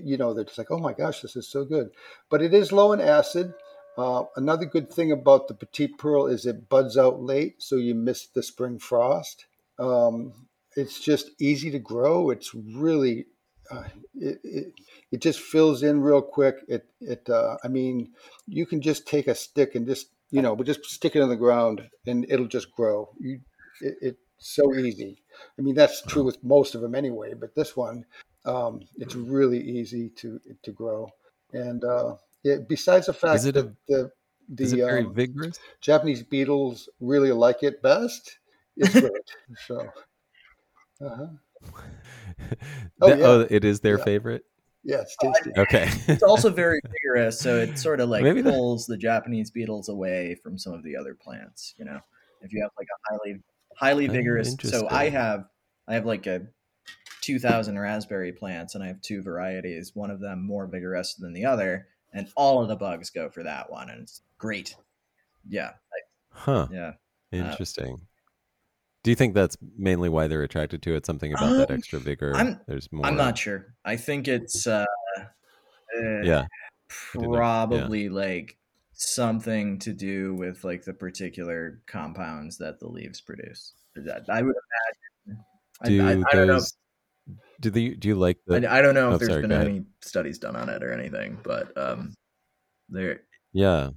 [0.04, 1.90] You know, they're just like, "Oh my gosh, this is so good!"
[2.30, 3.54] But it is low in acid.
[3.96, 7.94] Uh, another good thing about the Petite Pearl is it buds out late, so you
[7.94, 9.46] miss the spring frost.
[9.78, 10.32] Um,
[10.76, 12.30] it's just easy to grow.
[12.30, 13.26] It's really
[13.70, 14.72] uh, it, it
[15.12, 16.56] it just fills in real quick.
[16.68, 18.12] It it uh, I mean,
[18.46, 21.28] you can just take a stick and just you know, but just stick it in
[21.28, 23.10] the ground and it'll just grow.
[23.18, 23.40] You
[23.80, 25.22] it, it's so easy.
[25.58, 28.04] I mean, that's true with most of them anyway, but this one,
[28.46, 31.08] um, it's really easy to to grow.
[31.52, 35.04] And uh, yeah, besides the fact Is it a- that the is it the very
[35.04, 35.58] um, vigorous?
[35.80, 38.38] Japanese beetles really like it best,
[38.76, 39.10] it's good.
[39.66, 39.88] so,
[41.00, 41.26] uh-huh.
[43.00, 43.26] Oh, That- yeah.
[43.26, 44.04] oh, it is their Yeah.
[44.04, 44.44] favorite.
[44.84, 45.50] yeah, it's tasty.
[45.58, 45.88] Okay.
[46.12, 49.88] it's also very vigorous so it sort of like Maybe that- pulls the japanese beetles
[49.88, 51.98] away from some of the other plants you know
[52.42, 53.40] if you have like a highly
[53.74, 55.44] highly Oh, vigorous so i have
[55.88, 56.46] i have like a
[57.26, 61.44] 2000 raspberry plants and i have two varieties one of them more vigorous than the
[61.44, 64.76] other and all of the bugs go for that one and it's great
[65.48, 65.72] yeah
[66.30, 66.68] Huh.
[66.70, 66.92] yeah
[67.32, 68.00] Interesting.
[69.02, 71.04] Do you think that's mainly why they're attracted to it?
[71.06, 72.34] Something about that Um, extra vigor?
[72.36, 73.04] I'm- There's more.
[73.06, 74.84] i'm not sure i think it's uh,
[75.18, 75.24] uh
[75.98, 76.02] Yeah.
[76.02, 76.26] didn't.
[76.26, 76.46] Yeah.
[77.12, 78.56] probably like
[78.92, 83.74] something to do with like the particular compounds that the leaves produce.
[83.96, 84.54] I would
[85.26, 85.44] imagine.
[85.84, 86.54] Do I, I, I don't know.
[86.54, 86.72] those?
[87.60, 87.94] Do the?
[87.96, 88.68] Do you like the?
[88.68, 90.92] I, I don't know Oh, if there's sorry, been any studies done on it or
[90.92, 92.14] anything, but um,
[92.88, 93.20] there.
[93.52, 93.90] Yeah.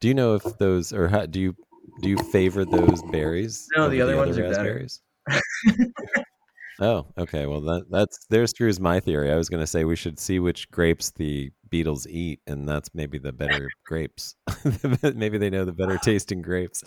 [0.00, 1.54] Do you know if those or how, do you
[2.02, 3.66] do you favor those berries?
[3.76, 4.54] No, over the other ones are better.
[4.74, 5.00] raspberries?
[6.80, 7.46] oh, okay.
[7.46, 9.30] Well, that that's there screws my theory.
[9.30, 12.90] I was going to say we should see which grapes the beetles eat, and that's
[12.94, 14.34] maybe the better grapes.
[15.14, 16.82] maybe they know the better tasting grapes.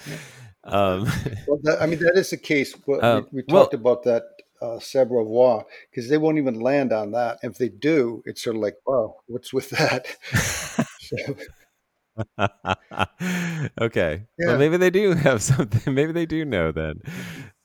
[0.65, 1.05] Um,
[1.47, 2.73] Well, that, I mean, that is the case.
[2.75, 4.23] But Um, we, we well- talked about that
[4.63, 7.39] uh, Sabrevois because they won't even land on that.
[7.43, 10.07] If they do, it's sort of like, wow, what's with that?
[11.03, 11.35] So,
[13.81, 14.25] okay.
[14.37, 14.47] Yeah.
[14.47, 15.93] Well, maybe they do have something.
[15.95, 17.01] Maybe they do know then.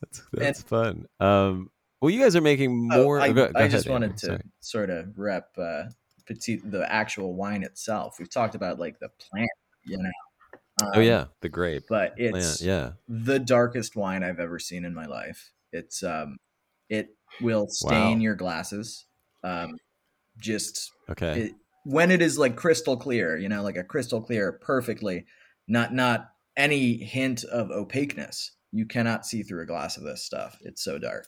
[0.00, 1.06] That's that's fun.
[1.20, 3.20] Um, Well, you guys are making Oh, more.
[3.20, 3.92] I, oh, go- go I ahead, just Andrew.
[3.92, 4.40] wanted to Sorry.
[4.61, 5.84] sort of rep uh,
[6.26, 8.16] petit, the actual wine itself.
[8.18, 9.50] We've talked about like the plant,
[9.84, 10.11] you know.
[10.94, 11.84] Oh Um, yeah, the grape.
[11.88, 12.92] but plant, it's yeah.
[13.08, 15.50] the darkest wine I've ever seen in my life.
[15.72, 16.38] It's um,
[16.88, 17.09] it
[17.40, 18.22] will stain Wow.
[18.22, 19.07] your glasses.
[19.44, 19.77] Um,
[20.38, 21.40] just Okay.
[21.42, 21.53] it,
[21.85, 25.27] when it is like crystal clear, you know, like a crystal clear, perfectly,
[25.66, 28.53] not not any hint of opaqueness.
[28.72, 30.59] You cannot see through a glass of this stuff.
[30.62, 31.27] It's so dark.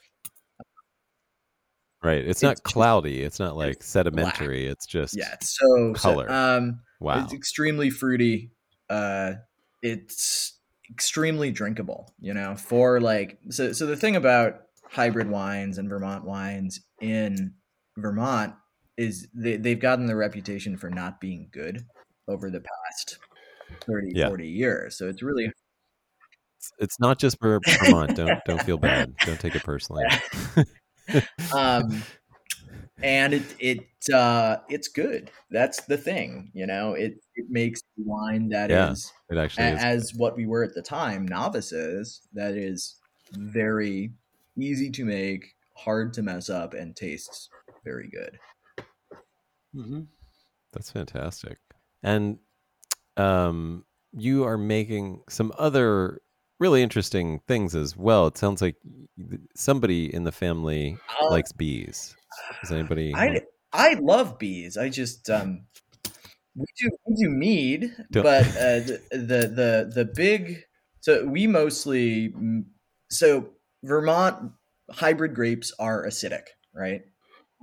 [2.03, 2.19] right.
[2.21, 3.23] It's it's not cloudy.
[3.23, 3.83] It's not like black.
[3.83, 4.67] sedimentary.
[4.67, 6.31] It's just Yeah, it's so so- color.
[6.31, 7.23] um, wow.
[7.25, 8.53] It's extremely fruity.
[8.89, 9.35] Uh,
[9.83, 10.59] it's
[10.91, 12.13] extremely drinkable.
[12.21, 13.73] You know, for like so.
[13.73, 17.55] So the thing about hybrid wines and Vermont wines in
[17.97, 18.55] Vermont
[18.97, 21.85] is they they've gotten the reputation for not being good
[22.29, 23.19] over the past
[23.87, 24.29] 30, Yeah.
[24.29, 24.99] 40 years.
[24.99, 25.51] So it's really
[26.79, 28.15] It's, not just for Vermont.
[28.15, 29.15] don't don't feel bad.
[29.25, 30.05] Don't take it personally.
[31.55, 32.03] um
[33.03, 33.81] and it it
[34.13, 39.37] uh it's good that's the thing you know it it makes wine that is Yeah,
[39.37, 39.81] it actually a- is.
[39.83, 42.97] as what we were at the time novices that is
[43.33, 44.13] very
[44.63, 47.49] easy to make hard to mess up and tastes
[47.85, 48.39] very good
[49.73, 50.03] hmm
[50.73, 51.59] That's fantastic.
[52.03, 52.39] And
[53.17, 56.21] um, you are making some other
[56.61, 58.29] really interesting things as well.
[58.29, 58.77] It sounds like
[59.57, 62.17] somebody in the family Uh, likes bees.
[62.63, 63.15] Is anybody?
[63.15, 63.41] i
[63.73, 65.67] i love bees i just um
[66.57, 70.65] we do we do mead Don't- but uh the, the the the big
[71.01, 72.35] so we mostly
[73.11, 73.51] so
[73.83, 74.53] vermont
[74.91, 76.43] hybrid grapes are acidic
[76.75, 77.03] right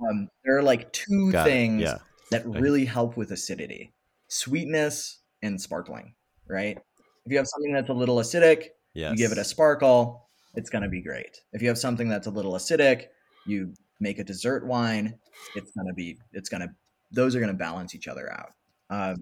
[0.08, 1.98] um there are like two Got things Yeah.
[2.30, 3.92] that really help with acidity
[4.28, 6.14] sweetness and sparkling
[6.48, 6.78] right
[7.26, 9.12] if you have something that's a little acidic Yes.
[9.12, 12.26] you give it a sparkle it's going to be great if you have something that's
[12.26, 13.06] a little acidic
[13.46, 15.18] you make a dessert wine
[15.54, 16.68] it's going to be it's going to
[17.12, 18.50] those are going to balance each other out
[18.90, 19.16] um,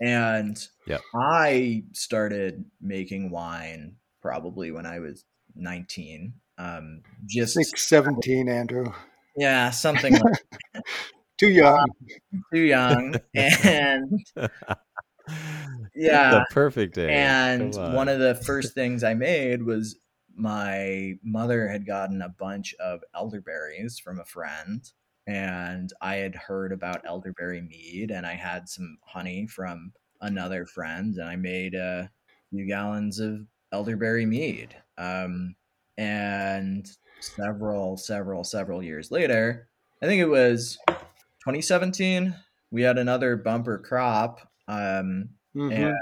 [0.00, 1.02] and Yep.
[1.14, 8.92] i started making wine probably when i was 19 um, just Six, 17, Andrew.
[9.36, 10.44] yeah something like
[11.38, 11.86] Too young.
[12.52, 14.10] too young and
[15.94, 17.08] yeah the perfect age.
[17.10, 19.96] and Come one of the first things I made was
[20.34, 24.82] my mother had gotten a bunch of elderberries from a friend,
[25.26, 31.14] and I had heard about elderberry mead, and I had some honey from another friend,
[31.16, 32.10] and I made a
[32.50, 33.40] few gallons of
[33.72, 34.74] elderberry mead.
[35.00, 35.56] Um,
[35.98, 36.88] and
[37.20, 39.68] several, several, several years later,
[40.02, 40.78] I think it was
[41.42, 42.34] 2017,
[42.70, 44.50] we had another bumper crop.
[44.68, 45.70] Um, Mhm.
[45.74, 45.94] and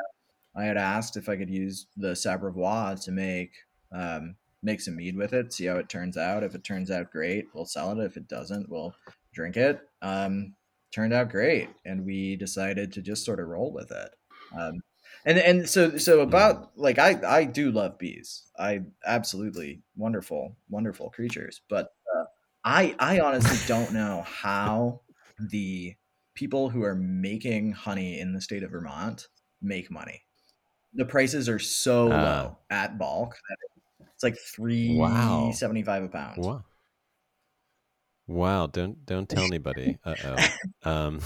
[0.56, 3.54] I had asked if I could use the Sabrevois to make
[3.92, 6.42] um, make some mead with it, see how it turns out.
[6.42, 8.04] If it turns out great, we'll sell it.
[8.04, 8.94] If it doesn't, we'll
[9.32, 9.88] drink it.
[10.02, 10.56] Um,
[10.90, 14.10] turned out great, and we decided to just sort of roll with it.
[14.58, 14.74] Um,
[15.24, 18.50] and and so so about like I I do love bees.
[18.58, 22.24] I absolutely wonderful wonderful creatures, but uh,
[22.64, 25.02] I I honestly don't know how
[25.38, 25.94] the
[26.34, 29.28] people who are making honey in the state of Vermont
[29.60, 30.22] make money.
[30.94, 32.14] The prices are so Ah.
[32.14, 33.58] low at bulk that
[34.14, 35.52] it's like three Wow.
[35.52, 36.38] seventy five a pound.
[36.42, 36.64] Wow.
[38.26, 38.66] Wow!
[38.66, 39.98] Don't don't tell anybody.
[40.04, 40.54] Uh oh.
[40.88, 41.20] Um,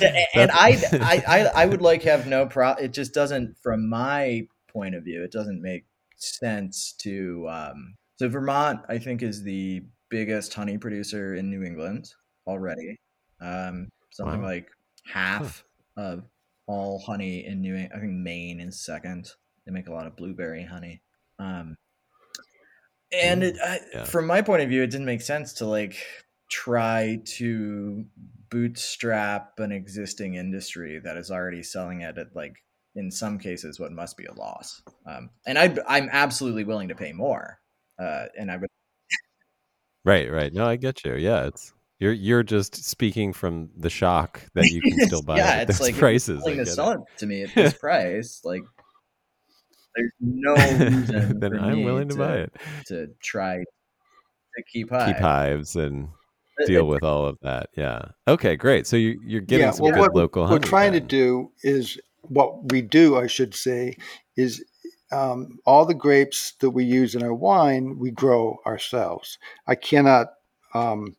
[0.34, 2.84] and I, I I would like have no problem.
[2.84, 5.84] It just doesn't, from my point of view, it doesn't make
[6.16, 7.46] sense to.
[7.48, 12.12] Um, so Vermont, I think, is the biggest honey producer in New England
[12.46, 12.98] already.
[13.40, 14.48] Um, something Wow.
[14.48, 14.68] like
[15.06, 15.64] half
[15.96, 16.22] of
[16.66, 17.74] all honey in New.
[17.74, 17.92] England.
[17.94, 19.30] I think Maine is second.
[19.66, 21.02] They make a lot of blueberry honey.
[21.38, 21.76] Um,
[23.12, 24.04] and it, I, Yeah.
[24.04, 25.96] from my point of view, it didn't make sense to like
[26.50, 28.04] try to
[28.52, 32.54] bootstrap an existing industry that is already selling it at like
[32.94, 34.82] in some cases what must be a loss.
[35.06, 37.58] Um, and I, I'm absolutely willing to pay more.
[37.98, 38.68] Uh, and I would
[40.04, 40.52] right, right.
[40.52, 41.14] No, I get you.
[41.14, 45.62] Yeah, it's you're you're just speaking from the shock that you can still buy yeah,
[45.62, 46.42] it it's like prices.
[46.42, 47.00] To sell it.
[47.18, 48.42] to me at this price.
[48.44, 48.62] Like,
[49.96, 51.06] there's no reason
[51.40, 52.52] then for I'm me willing to, buy it.
[52.88, 54.90] to try to keep.
[54.90, 56.08] Keep hives and
[56.66, 57.70] deal with all of that.
[57.76, 58.02] Yeah.
[58.28, 58.86] Okay, great.
[58.86, 60.60] So you you're getting yeah, some well, good what local we're honey.
[60.60, 63.96] trying to do is what we do, I should say,
[64.36, 64.64] is
[65.10, 69.38] um, all the grapes that we use in our wine, we grow ourselves.
[69.66, 70.28] I cannot,
[70.74, 71.16] um,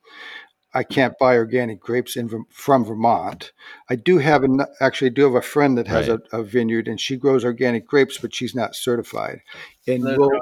[0.74, 3.52] I can't buy organic grapes in from Vermont.
[3.90, 6.20] I do have an actually do have a friend that has Right.
[6.32, 9.42] a, a vineyard, and she grows organic grapes, but she's not certified.
[9.88, 10.42] And No, we'll, no,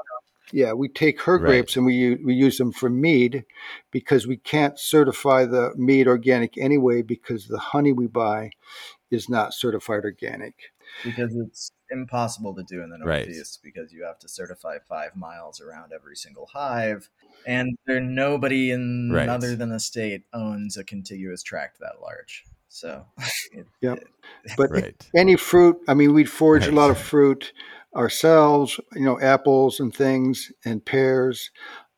[0.53, 1.45] Yeah, we take her Right.
[1.45, 3.45] grapes and we we use them for mead
[3.91, 8.51] because we can't certify the mead organic anyway because the honey we buy
[9.09, 10.55] is not certified organic.
[11.03, 13.25] because it's impossible to do in the Right.
[13.27, 17.09] Northeast because you have to certify five miles around every single hive,
[17.45, 19.27] and there nobody in Right.
[19.29, 22.45] other than the state owns a contiguous tract that large.
[22.69, 23.05] So,
[23.53, 23.97] it, Yep.
[23.99, 24.07] it-
[24.57, 25.09] But Right.
[25.15, 27.51] any fruit, I mean, we'd forage a lot of fruit
[27.95, 31.51] ourselves, you know, apples and things and pears.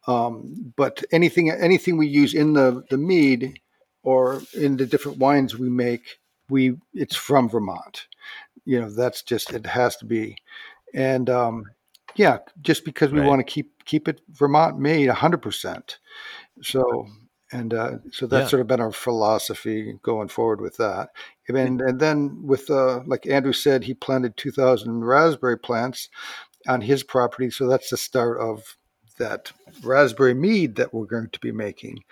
[0.07, 3.59] Um, but anything anything we use in the, the mead
[4.03, 6.19] or in the different wines we make,
[6.49, 8.07] we it's from Vermont.
[8.65, 10.37] You know, that's just it has to be.
[10.93, 11.65] And um,
[12.15, 13.27] yeah, just because we Right.
[13.27, 15.99] want to keep keep it Vermont made hundred percent.
[16.61, 17.07] So
[17.53, 18.49] and uh, so that's Yeah.
[18.49, 21.09] sort of been our philosophy going forward with that.
[21.47, 26.09] And and then with uh, like Andrew said, he planted two thousand raspberry plants
[26.67, 27.49] on his property.
[27.49, 28.77] So that's the start of
[29.19, 29.51] that
[29.83, 32.03] raspberry mead that we're going to be making.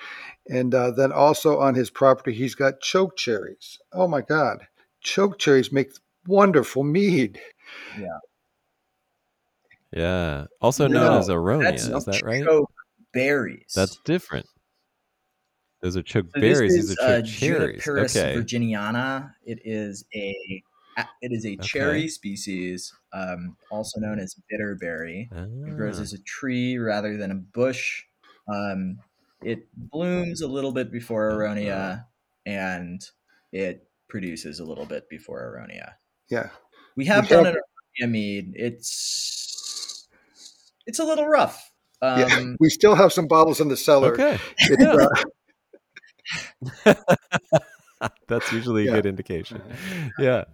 [0.47, 3.79] And uh, then also on his property, he's got choke cherries.
[3.91, 4.67] Oh my God,
[5.01, 5.91] choke cherries make
[6.27, 7.39] wonderful mead.
[7.99, 8.19] Yeah.
[9.93, 10.45] Yeah.
[10.61, 12.43] Also known No, as aronia, that's is that right?
[12.45, 12.71] choke
[13.13, 13.73] berries.
[13.75, 14.45] That's different.
[15.81, 16.73] Those are choke So this berries.
[16.75, 17.83] These is, are choke uh, cherries.
[17.83, 18.35] Juniperus Okay.
[18.39, 19.33] virginiana.
[19.45, 20.63] It is a
[21.21, 25.29] it is a cherry species, um, also known as bitterberry.
[25.31, 28.03] It grows Ah, as a tree rather than a bush.
[28.47, 28.99] Um,
[29.41, 32.05] it blooms a little bit before aronia,
[32.45, 33.01] and
[33.53, 35.93] it produces a little bit before aronia.
[36.29, 36.49] Yeah.
[36.97, 37.61] We have We done have- an
[38.07, 38.51] aronia mead.
[38.55, 40.07] It's
[40.85, 41.71] it's a little rough.
[42.01, 42.53] Um, yeah.
[42.59, 44.13] We still have some bottles in the cellar.
[44.13, 44.39] okay.
[44.59, 45.07] It's, uh,
[48.27, 48.93] That's usually a Yeah.
[48.93, 49.61] good indication.
[50.17, 50.45] Yeah.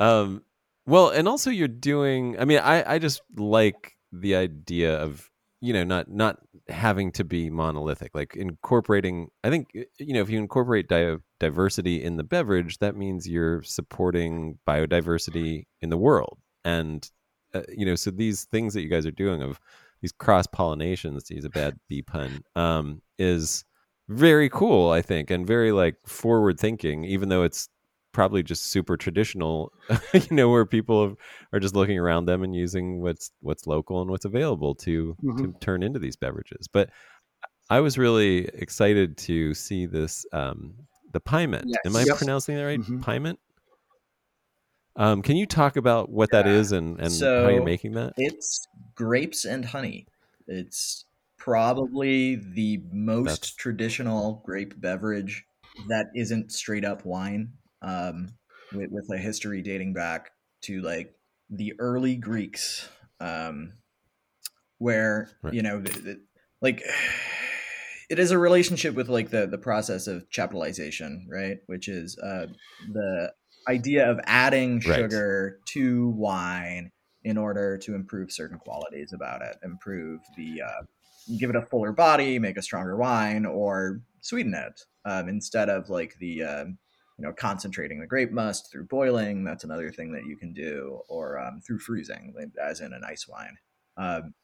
[0.00, 0.42] Um
[0.86, 5.72] well, and also you're doing I mean, I I just like the idea of, you
[5.72, 10.38] know, not not having to be monolithic, like incorporating I think you know, if you
[10.38, 16.38] incorporate di- diversity in the beverage, that means you're supporting biodiversity in the world.
[16.64, 17.08] And
[17.54, 19.60] uh, you know, so these things that you guys are doing of
[20.00, 23.64] these cross pollinations, to use a bad bee pun, um, is
[24.08, 27.68] very cool, I think, and very like forward thinking, even though it's
[28.12, 29.72] probably just super traditional,
[30.14, 31.16] you know, where people have,
[31.52, 35.48] are just looking around them and using what's what's local and what's available to to
[35.48, 35.60] Mhm.
[35.60, 36.68] turn into these beverages.
[36.68, 36.90] But
[37.70, 40.74] I was really excited to see this um
[41.12, 41.68] the piment.
[41.68, 41.78] Yes.
[41.86, 42.16] Am I Yep.
[42.18, 42.80] pronouncing that right?
[42.80, 43.02] Mhm.
[43.02, 43.38] Piment?
[44.94, 46.52] Um, can you talk about what that Yeah.
[46.52, 48.12] is and, and how you're making that?
[48.18, 50.06] It's grapes and honey.
[50.46, 51.06] It's
[51.42, 55.44] probably the most That's- traditional grape beverage
[55.88, 58.34] that isn't straight up wine, um,
[58.72, 60.30] with, with a history dating back
[60.62, 61.16] to like
[61.50, 62.88] the early Greeks,
[63.18, 63.72] um,
[64.78, 65.54] where Right.
[65.54, 66.20] you know, the, the,
[66.60, 66.80] like
[68.08, 71.58] it is a relationship with like the the process of chaptalization, right?
[71.66, 72.46] Which is uh,
[72.92, 73.32] the
[73.68, 74.82] idea of adding Right.
[74.84, 76.92] sugar to wine
[77.24, 80.82] in order to improve certain qualities about it, improve the uh,
[81.38, 85.88] give it a fuller body, make a stronger wine, or sweeten it um, instead of
[85.88, 86.78] like the um,
[87.18, 89.44] you know concentrating the grape must through boiling.
[89.44, 93.26] That's another thing that you can do, or um, through freezing, as in an ice
[93.28, 93.56] wine.
[93.96, 94.34] Um,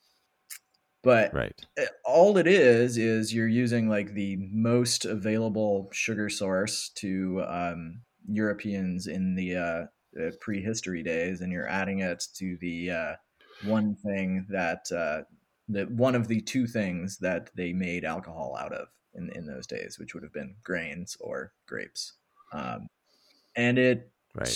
[1.03, 1.66] but Right.
[2.05, 9.07] all it is is you're using like the most available sugar source to um, Europeans
[9.07, 9.87] in the uh,
[10.20, 13.16] uh, prehistory days, and you're adding it to the uh,
[13.61, 15.22] one thing that uh,
[15.68, 19.66] that one of the two things that they made alcohol out of in in those
[19.66, 22.14] days, which would have been grains or grapes,
[22.52, 22.86] um,
[23.56, 24.48] and it Right.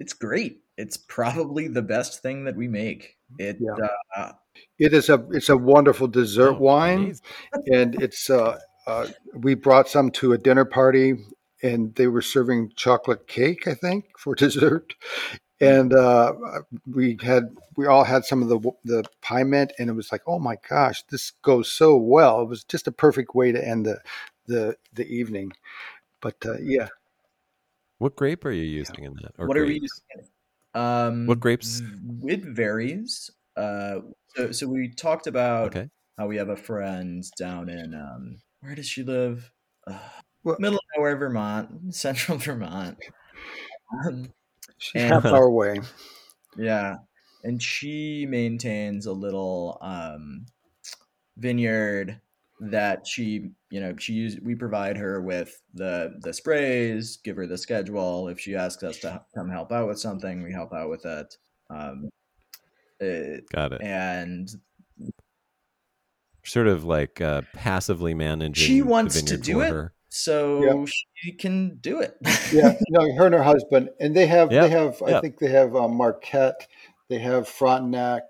[0.00, 0.62] it's great.
[0.76, 3.16] It's probably the best thing that we make.
[3.38, 3.88] It Yeah.
[4.16, 4.32] uh,
[4.78, 7.14] it is a it's a wonderful dessert Oh, wine.
[7.66, 11.14] and it's uh, uh, we brought some to a dinner party
[11.62, 14.94] and they were serving chocolate cake i think for dessert
[15.60, 16.32] and uh,
[16.86, 20.38] we had we all had some of the the piment and it was like oh
[20.38, 24.00] my gosh this goes so well it was just a perfect way to end the
[24.46, 25.52] the the evening
[26.20, 26.88] but uh, yeah
[27.98, 29.34] What grape are you using in that?
[29.38, 30.02] Or what are we grapes?
[30.14, 30.30] using?
[30.74, 31.82] Um, What grapes?
[32.28, 33.30] It varies.
[33.56, 34.00] Uh,
[34.36, 35.90] so, so we talked about Okay.
[36.16, 39.50] how we have a friend down in um, where does she live?
[39.86, 39.98] Uh,
[40.44, 42.98] Well- middle of nowhere, Vermont, central Vermont.
[44.06, 44.32] Um,
[44.78, 45.80] she's And- half our way
[46.56, 46.96] yeah,
[47.44, 50.44] and she maintains a little um,
[51.36, 52.20] vineyard
[52.60, 54.38] that she, you know, she use.
[54.42, 58.26] We provide her with the the sprays, give her the schedule.
[58.26, 61.32] If she asks us to come help out with something, we help out with it.
[61.70, 62.08] Um,
[62.98, 63.82] it Got it.
[63.82, 64.48] and
[66.44, 68.54] sort of like uh, passively managing.
[68.54, 69.70] She the wants to do it.
[69.70, 69.92] her.
[70.10, 70.84] So Yeah.
[71.14, 72.16] she can do it.
[72.52, 75.50] yeah, no, her and her husband, and they have Yep, they have I think they
[75.50, 76.66] have uh, Marquette,
[77.08, 78.22] they have Frontenac.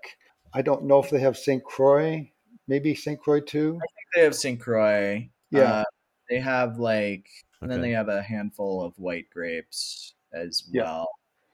[0.53, 1.63] I don't know if they have St.
[1.63, 2.31] Croix,
[2.67, 3.19] maybe St.
[3.19, 3.79] Croix too.
[4.15, 4.59] they have St.
[4.59, 5.29] Croix.
[5.51, 5.61] Yeah.
[5.61, 5.83] Uh,
[6.29, 7.27] they have like,
[7.61, 10.83] and then they have a handful of white grapes as Yeah.
[10.83, 11.07] well.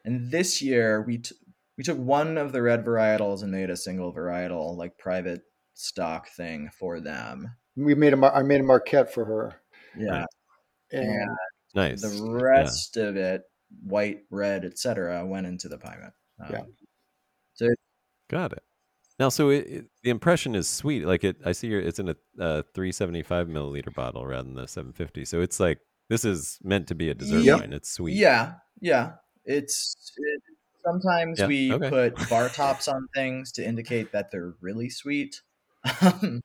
[0.06, 1.36] And this year we t-
[1.78, 5.42] we took one of the red varietals and made a single varietal like private
[5.74, 7.50] stock thing for them.
[7.76, 9.62] We made a Mar- I made a Marquette for her,
[9.98, 10.26] Yeah.
[10.92, 11.30] And
[11.74, 12.02] Nice.
[12.02, 13.44] The rest of it,
[13.84, 16.14] white, red, etc., went into the Pyment.
[16.40, 16.62] Um, Yeah.
[18.30, 18.64] Got it.
[19.20, 21.06] Now, so it, it, the impression is sweet.
[21.06, 24.68] Like it, I see your, it's in a, uh 375 milliliter bottle rather than the
[24.68, 25.26] 750.
[25.26, 25.80] So it's like
[26.10, 27.60] this is meant to be a dessert Yep.
[27.60, 27.74] wine.
[27.74, 28.16] It's sweet.
[28.16, 29.14] Yeah, yeah.
[29.46, 30.42] It's it,
[30.84, 31.90] sometimes Yeah, we okay.
[31.90, 35.42] put bar tops on things to indicate that they're really sweet.
[36.02, 36.42] Um,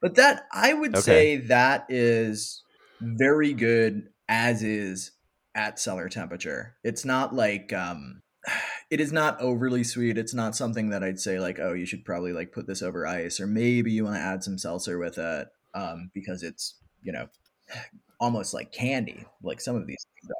[0.00, 1.02] but that I would Okay.
[1.02, 2.62] say that is
[3.00, 5.12] very good as is
[5.54, 6.76] at cellar temperature.
[6.84, 8.22] It's not like um
[8.90, 10.18] it is not overly sweet.
[10.18, 13.06] It's not something that I'd say like, oh, you should probably like put this over
[13.06, 17.12] ice, or maybe you want to add some seltzer with it, um, because it's you
[17.12, 17.28] know
[18.20, 20.34] almost like candy, like some of these things are.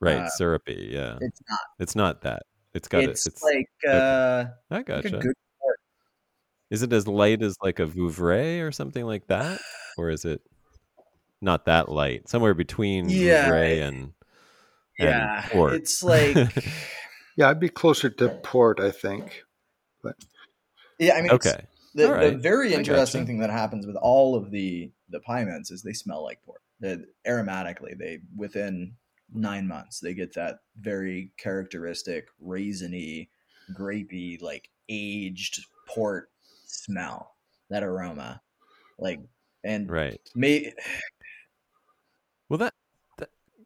[0.00, 0.18] Right.
[0.18, 0.90] Uh, syrupy.
[0.92, 1.16] Yeah.
[1.20, 1.60] It's not.
[1.78, 2.42] It's not that.
[2.74, 3.32] It's got It's, it.
[3.32, 3.96] It's like okay.
[3.96, 5.16] uh, I like gotcha.
[5.16, 5.34] a good
[6.70, 9.60] Is it as light as like a Vouvray or something like that?
[9.96, 10.42] Or is it
[11.40, 12.28] not that light?
[12.28, 13.96] Somewhere between Yeah, Vouvray it- and,
[14.98, 15.46] and yeah.
[15.50, 15.74] port.
[15.74, 16.36] It's like
[17.36, 19.44] yeah, I'd be closer to port, I think.
[20.02, 20.16] But
[20.98, 21.14] yeah.
[21.14, 21.66] I mean, okay.
[21.96, 23.26] The, All the very interesting gotcha.
[23.26, 26.60] thing that happens with all of the the piments is they smell like port.
[26.80, 28.96] They're, aromatically, they within
[29.32, 33.28] nine months they get that very characteristic raisiny,
[33.78, 36.30] grapey, like aged port
[36.66, 37.30] smell.
[37.70, 38.42] That aroma,
[38.98, 39.20] like
[39.62, 40.20] and Right.
[40.34, 41.13] may Well, that, that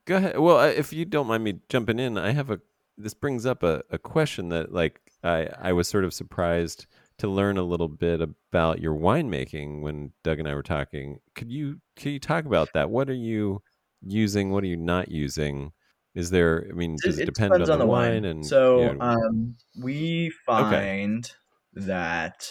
[0.08, 0.38] go ahead.
[0.38, 2.60] Well, if you don't mind me jumping in, I have a.
[2.96, 6.86] This brings up a, a question that, like, I I was sort of surprised
[7.18, 11.20] to learn a little bit about your winemaking when Doug and I were talking.
[11.36, 12.90] Could you could you talk about that?
[12.90, 13.62] What are you
[14.02, 14.50] using?
[14.50, 15.72] What are you not using?
[16.14, 16.66] Is there?
[16.68, 18.24] I mean, does it, depend on the, wine?
[18.24, 21.30] And so you know, um, we find
[21.74, 22.48] that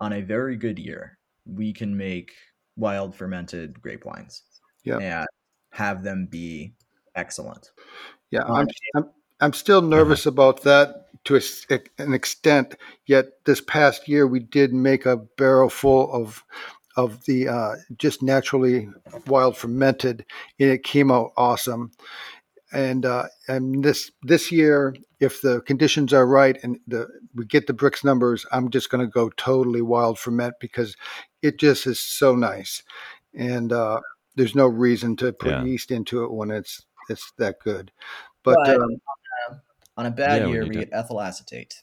[0.00, 2.30] on a very good year, we can make
[2.76, 4.42] wild fermented grape wines
[4.84, 5.00] Yep.
[5.02, 5.26] and
[5.72, 6.72] have them be
[7.14, 7.70] excellent.
[8.30, 11.66] Yeah, I'm, I'm I'm still nervous about that to a s-
[11.98, 12.76] an extent.
[13.06, 16.44] Yet this past year, we did make a barrel full of
[16.96, 18.88] of the uh, just naturally
[19.26, 20.24] wild fermented,
[20.58, 21.92] and it came out awesome.
[22.72, 27.66] And uh, and this this year, if the conditions are right and the we get
[27.66, 30.96] the Brix numbers, I'm just going to go totally wild ferment because
[31.42, 32.84] it just is so nice,
[33.34, 34.00] and uh,
[34.36, 35.64] there's no reason to put Yeah.
[35.64, 37.92] yeast into it when it's it's that good.
[38.44, 38.96] But, But- um,
[39.96, 41.74] On a bad Yeah, year, you we do- get ethyl acetate.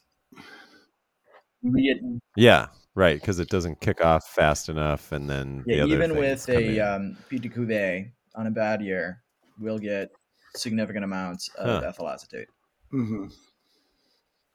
[1.62, 2.02] We get
[2.36, 6.16] yeah, right, because it doesn't kick off fast enough, and then the yeah, other even
[6.16, 9.22] with a um, Pied de Cuvée on a bad year,
[9.60, 10.08] we'll get
[10.56, 11.88] significant amounts of Huh.
[11.88, 12.48] ethyl acetate.
[12.92, 13.32] mhm.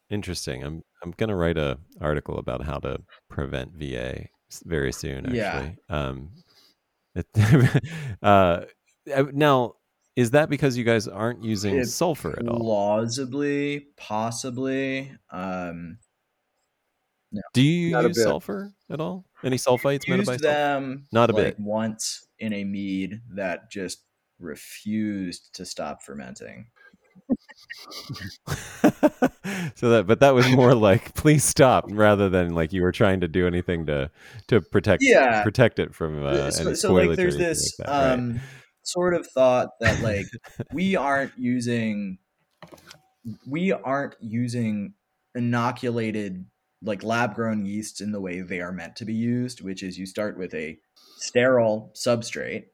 [0.09, 0.63] Interesting.
[0.63, 4.27] I'm I'm gonna write a article about how to prevent VA
[4.65, 5.25] very soon.
[5.25, 5.73] Actually, Yeah.
[5.89, 6.31] um,
[7.15, 7.27] it,
[8.23, 8.65] uh,
[9.13, 9.75] uh, now
[10.15, 12.59] is that because you guys aren't using It sulfur at all?
[12.59, 15.11] Plausibly, possibly.
[15.31, 15.97] Um,
[17.53, 19.25] Do you Not a use sulfur at all?
[19.43, 20.41] Any sulfites used metabisulfite?
[20.41, 21.59] them Not a like bit.
[21.59, 24.03] once in a mead that just
[24.39, 26.67] refused to stop fermenting.
[29.75, 33.21] so that, but that was more like, please stop, rather than like you were trying
[33.21, 34.09] to do anything to
[34.47, 35.43] to protect Yeah.
[35.43, 38.41] protect it from uh, so, so like there's this like that, right?
[38.83, 40.27] Sort of thought that like
[40.73, 42.17] we aren't using
[43.47, 44.93] we aren't using
[45.35, 46.45] inoculated
[46.81, 49.97] like lab grown yeasts in the way they are meant to be used which is
[49.97, 50.77] you start with a
[51.17, 52.65] sterile substrate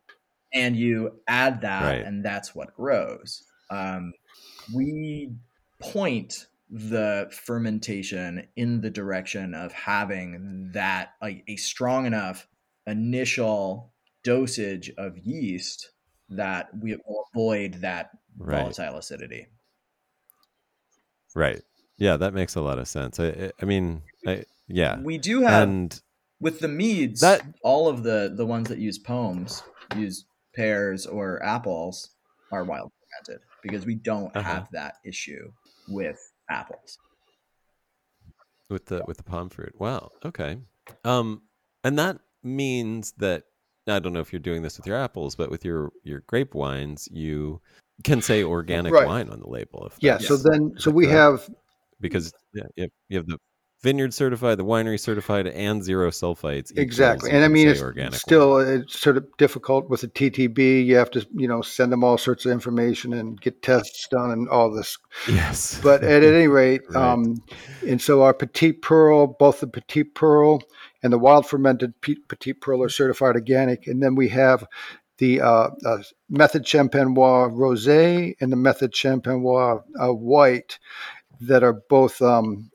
[0.54, 2.06] and you add that Right.
[2.06, 4.14] and that's what grows um,
[4.74, 5.32] we
[5.80, 12.48] point the fermentation in the direction of having that like a strong enough
[12.88, 13.94] initial
[14.24, 15.92] dosage of yeast
[16.30, 18.60] that we will avoid that Right.
[18.62, 19.48] volatile acidity.
[21.36, 21.62] Right.
[21.98, 23.20] Yeah, that makes a lot of sense.
[23.20, 26.02] I, I- mean, I, yeah, We do have and
[26.40, 29.64] with the meads, That- all of the the ones that use pomes,
[29.96, 30.26] use
[30.56, 32.12] pears or apples,
[32.52, 32.92] are wild
[33.26, 34.42] fermented because we don't Uh-huh.
[34.54, 35.52] have that issue
[35.90, 36.20] with
[36.50, 36.98] apples.
[38.70, 39.74] with the with the pome fruit.
[39.80, 40.12] Wow.
[40.24, 40.60] Okay.
[41.04, 41.42] Um,
[41.84, 43.46] and that means that
[43.92, 46.54] I don't know if you're doing this with your apples, but with your your grape
[46.56, 47.62] wines, you
[48.04, 49.06] can say organic Right.
[49.06, 49.86] wine on the label.
[49.88, 50.18] If Yeah.
[50.18, 51.50] So then, so we have
[52.00, 53.38] because yeah, you have the
[53.82, 56.72] vineyard certified, the winery certified, and zero sulfites.
[56.78, 58.68] exactly, and I mean it's organic still wine.
[58.82, 60.86] it's sort of difficult with the TTB.
[60.86, 64.32] You have to you know send them all sorts of information and get tests done
[64.32, 64.98] and all this.
[65.28, 67.12] yes, But at any rate, Right.
[67.14, 67.36] um,
[67.88, 70.62] and so our Petite Pearl, both the Petite Pearl
[71.02, 74.66] and the wild fermented Pe- Petite Pearl are certified organic, and then we have
[75.20, 75.98] the uh, uh,
[76.30, 80.80] Method Champenois Rosé and the Method Champenois uh, White
[81.42, 82.69] that are both um,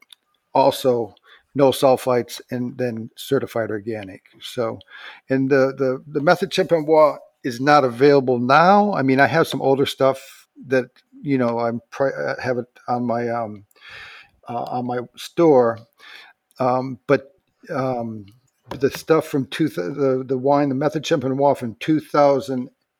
[0.54, 1.14] also
[1.54, 4.24] no sulfites and then certified organic.
[4.40, 4.78] So,
[5.30, 8.94] and the the the Method Champenois is not available now.
[8.94, 10.86] I mean, I have some older stuff that
[11.22, 13.64] you know I'm pri- uh, have it on my um,
[14.48, 15.78] uh, on my store,
[16.58, 17.34] um, but
[17.70, 18.26] um,
[18.70, 21.76] the stuff from two th- the the wine the Method Champenois from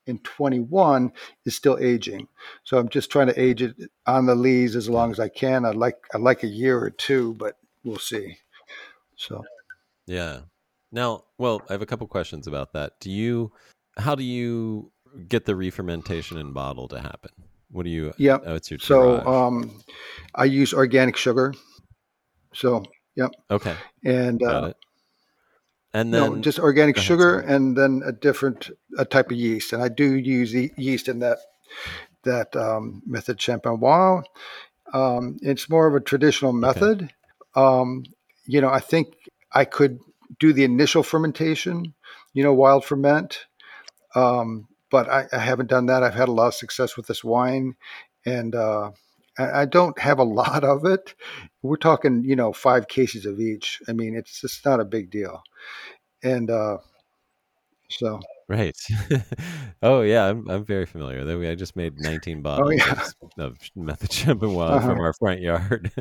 [0.05, 1.11] 2021
[1.45, 2.27] is still aging.
[2.63, 3.75] So I'm just trying to age it
[4.05, 5.65] on the lees as long as I can.
[5.65, 8.37] I like I like a year or two, but we'll see.
[9.15, 9.43] So
[10.07, 10.41] Yeah.
[10.91, 12.93] Now, well, I have a couple questions about that.
[13.01, 13.51] Do you,
[13.97, 14.91] how do you
[15.27, 17.31] get the re-fermentation in bottle to happen?
[17.71, 18.13] What do you?
[18.17, 18.37] Yeah.
[18.45, 19.83] Oh, it's your so um,
[20.35, 21.53] I use organic sugar.
[22.53, 22.85] So
[23.15, 23.31] yep.
[23.51, 23.75] okay,
[24.05, 24.77] and got uh, it.
[25.95, 29.71] And then no, just organic ahead, sugar and then a different a type of yeast.
[29.71, 31.37] And I do use the yeast in that
[32.23, 34.23] that um, method champenois.
[34.91, 37.13] Um, it's more of a traditional method.
[37.55, 38.03] Um,
[38.45, 39.15] you know, I think
[39.53, 39.99] I could
[40.37, 41.93] do the initial fermentation.
[42.33, 43.45] You know, wild ferment.
[44.15, 46.03] Um, but I, I haven't done that.
[46.03, 47.75] I've had a lot of success with this wine,
[48.25, 48.91] and uh,
[49.37, 51.15] I, don't have a lot of it.
[51.61, 53.81] We're talking, you know, five cases of each.
[53.87, 55.41] I mean, it's just not a big deal.
[56.23, 56.77] And uh,
[57.89, 58.75] so, right.
[59.83, 61.49] oh yeah, I'm I'm very familiar.
[61.49, 63.03] I just made 19 bottles Oh, yeah.
[63.37, 64.87] of, of method champenois Uh-huh.
[64.87, 65.91] from our front yard,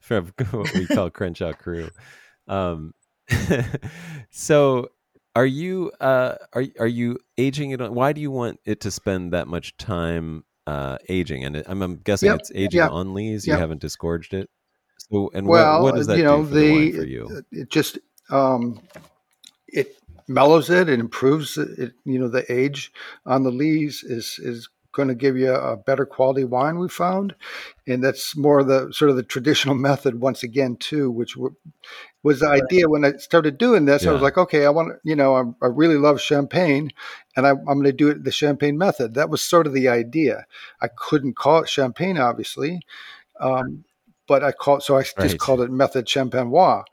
[0.00, 1.88] from what we call Crenshaw Crew.
[2.48, 2.92] Um,
[4.30, 4.88] so
[5.36, 8.90] are you uh are are you aging it on why do you want it to
[8.90, 13.14] spend that much time uh aging and I'm, I'm guessing Yep, it's aging yep, on
[13.14, 13.60] lees you yep.
[13.60, 14.48] haven't disgorged it
[14.98, 17.44] so and well, what, what does that you know, do for the, the for you
[17.50, 17.98] it just
[18.30, 18.80] um,
[19.66, 19.96] it
[20.30, 20.88] mellows it.
[20.88, 21.92] It improves it.
[22.04, 22.92] You know, the age
[23.26, 26.78] on the lees is is going to give you a better quality wine.
[26.78, 27.34] We found,
[27.86, 31.54] and that's more the sort of the traditional method once again too, which w-
[32.22, 34.06] was the idea when I started doing this.
[34.06, 36.90] I was like, okay, I want to, you know, I, I really love champagne,
[37.36, 39.14] and I, I'm going to do it the champagne method.
[39.14, 40.44] That was sort of the idea.
[40.82, 42.80] I couldn't call it champagne, obviously.
[43.40, 43.84] Um,
[44.28, 45.38] but I called so I just Right.
[45.38, 46.84] called it method champenois,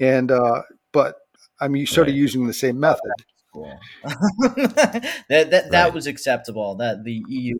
[0.00, 1.16] and uh, but
[1.60, 3.12] I'm sort of using the same method.
[3.54, 3.80] Cool.
[4.02, 5.94] that that, that Right.
[5.94, 6.74] was acceptable.
[6.76, 7.56] That the EU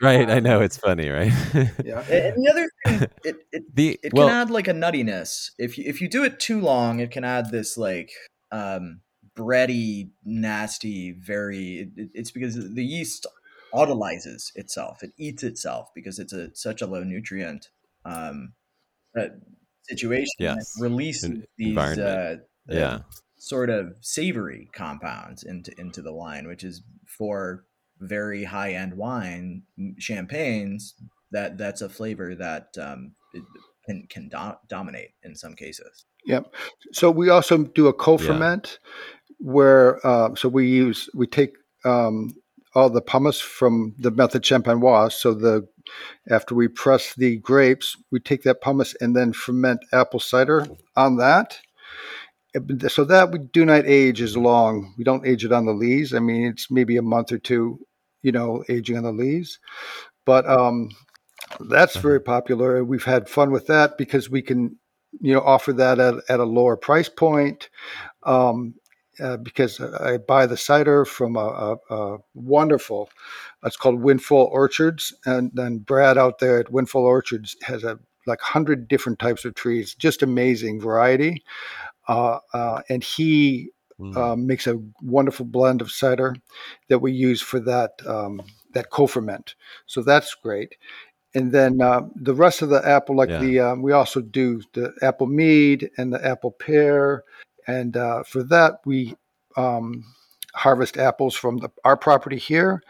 [0.00, 1.32] right i know it's funny right
[1.82, 5.50] Yeah, and the other thing it, it the it well can add like a nuttiness
[5.58, 8.10] if you if you do it too long it can add this like
[8.50, 9.00] um
[9.36, 13.26] bready nasty very it, it- it's because the yeast
[13.74, 17.68] autolyzes itself it eats itself because it's a such a low nutrient
[18.04, 18.54] um
[19.18, 19.28] uh,
[19.82, 20.76] situation that Yes.
[20.76, 21.98] release En- these environment.
[21.98, 22.36] uh,
[22.72, 23.00] uh, yeah
[23.46, 27.64] sort of savory compounds into into the wine, which is for
[28.00, 29.62] very high end wine
[29.98, 30.94] champagnes.
[31.30, 33.12] That that's a flavor that um,
[33.84, 36.06] can can do- dominate in some cases.
[36.24, 36.52] Yep.
[36.92, 38.80] So we also do a co-ferment
[39.38, 42.34] where uh, so we use we take um,
[42.74, 45.12] all the pomace from the method champenois.
[45.12, 45.68] So the
[46.28, 50.66] after we press the grapes, we take that pomace and then ferment apple cider
[50.96, 51.60] on that.
[52.88, 54.94] So that we do not age as long.
[54.96, 56.14] We don't age it on the lees.
[56.14, 57.80] I mean, it's maybe a month or two,
[58.22, 59.58] you know, aging on the lees.
[60.24, 60.90] But um,
[61.60, 62.84] that's very popular.
[62.84, 64.78] We've had fun with that because we can,
[65.20, 67.68] you know, offer that at, at a lower price point.
[68.24, 68.74] Um,
[69.18, 73.08] uh, because I buy the cider from a, a, a wonderful,
[73.64, 78.40] it's called Windfall Orchards, and then Brad out there at Windfall Orchards has a like
[78.40, 81.44] hundred different types of trees, just amazing variety.
[82.08, 84.14] Uh, uh, and he Mm.
[84.14, 86.36] uh, makes a wonderful blend of cider
[86.88, 88.42] that we use for that um,
[88.74, 89.54] that co-ferment.
[89.86, 90.76] So that's great.
[91.34, 93.40] And then uh, the rest of the apple, like Yeah.
[93.40, 97.24] the um, we also do the apple mead and the apple pear,
[97.66, 99.16] and uh, for that we
[99.56, 100.04] um,
[100.54, 102.82] harvest apples from the, our property here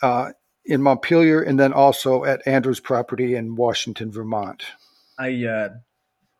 [0.00, 0.30] uh,
[0.64, 4.64] in Montpelier, and then also at Andrew's property in Washington, Vermont.
[5.18, 5.68] I uh,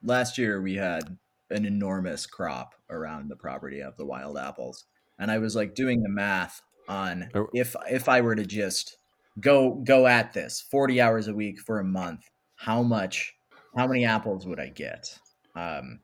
[0.03, 1.19] last year we had
[1.51, 4.84] an enormous crop around the property of the wild apples.
[5.18, 7.49] And I was like doing the math on Oh.
[7.55, 8.96] if if I were to just
[9.40, 13.34] go go at this 40 hours a week for a month, how much
[13.76, 15.18] how many apples would I get?
[15.55, 16.01] Um,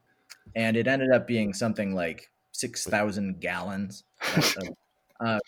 [0.55, 4.05] and it ended up being something like 6,000 gallons
[4.37, 4.57] of,
[5.25, 5.39] uh,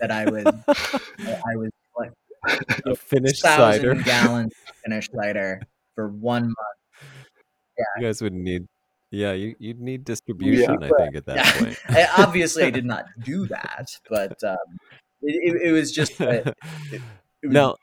[0.00, 2.12] that I was I was like
[2.86, 3.94] A finished cider.
[3.94, 5.60] gallons of finished cider
[5.94, 7.08] for one month.
[7.96, 8.66] You guys would need,
[9.10, 10.82] yeah, you you'd need distribution.
[10.82, 11.58] I think at that Yeah.
[11.64, 11.78] point.
[11.88, 14.56] I, obviously, I did not do that, but um,
[15.22, 16.46] it, it, it was just that
[16.92, 17.02] it
[17.42, 17.76] was- now,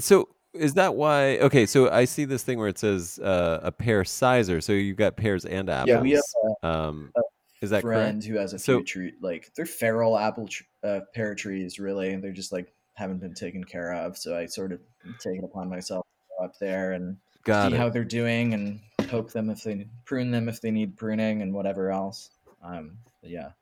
[0.00, 1.38] so is that why?
[1.38, 4.60] Okay, so I see this thing where it says uh, a pear sizer.
[4.60, 5.88] So you've got pears and apples.
[5.88, 6.22] yeah, we have
[6.62, 7.20] um, a
[7.60, 8.26] is that friend correct?
[8.26, 11.78] who has a So- few tree like they're feral apple tr- uh, pear trees.
[11.78, 14.16] Really, they're just like haven't been taken care of.
[14.16, 14.80] So I sort of
[15.18, 17.78] take it upon myself to go up there and Got see it.
[17.78, 18.78] how they're doing and
[19.08, 22.30] poke them if they prune them if they need pruning and whatever else.
[22.62, 23.52] Um, yeah.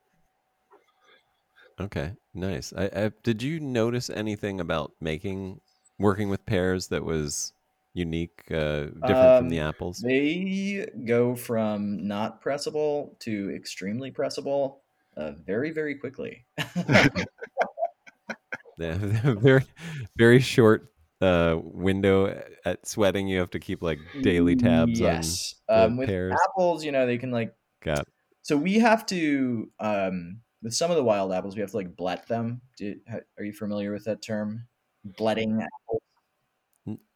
[1.80, 2.72] Okay, nice.
[2.76, 5.60] I, I did you notice anything about making
[5.98, 7.52] working with pears that was
[7.94, 10.04] unique, uh, different from the Um, apples?
[10.04, 14.80] They go from not pressable to extremely pressable
[15.16, 16.46] uh, very, very quickly.
[18.78, 19.64] Yeah, very
[20.16, 20.91] very short
[21.22, 23.28] uh, window at sweating.
[23.28, 25.54] You have to keep like daily tabs yes.
[25.68, 25.82] on.
[25.82, 26.34] Um, with pears.
[26.50, 27.54] apples, you know, they can like.
[27.80, 28.06] Got
[28.42, 31.96] So we have to, um, with some of the wild apples, we have to like
[31.96, 32.60] blet them.
[32.76, 32.96] Do,
[33.38, 34.66] are you familiar with that term?
[35.04, 36.02] Bletting apples.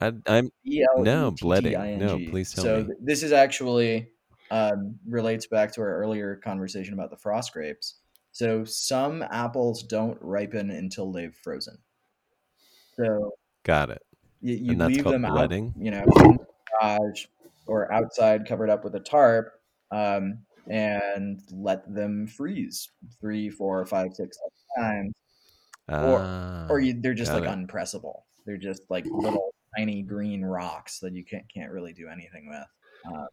[0.01, 1.99] I, I'm No, bletting.
[1.99, 2.85] No, please tell so me.
[2.85, 4.11] So this is actually
[4.51, 7.97] um, relates back to our earlier conversation about the frost grapes.
[8.33, 11.79] So some apples don't ripen until they've frozen.
[12.97, 13.33] So
[13.67, 14.03] got it.
[14.41, 15.75] you, you And leave them bletting?
[15.77, 16.47] out, you know, in the
[16.81, 17.27] garage
[17.67, 19.53] or outside, covered up with a tarp,
[19.91, 20.39] um,
[20.69, 22.89] and let them freeze
[23.21, 24.39] three, four, five, six
[24.79, 25.13] times
[25.89, 27.49] Or- Ah, or you, they're just like it.
[27.49, 28.25] unpressable.
[28.45, 32.67] They're just like little tiny green rocks that you can't can't really do anything with.
[33.15, 33.27] Uh,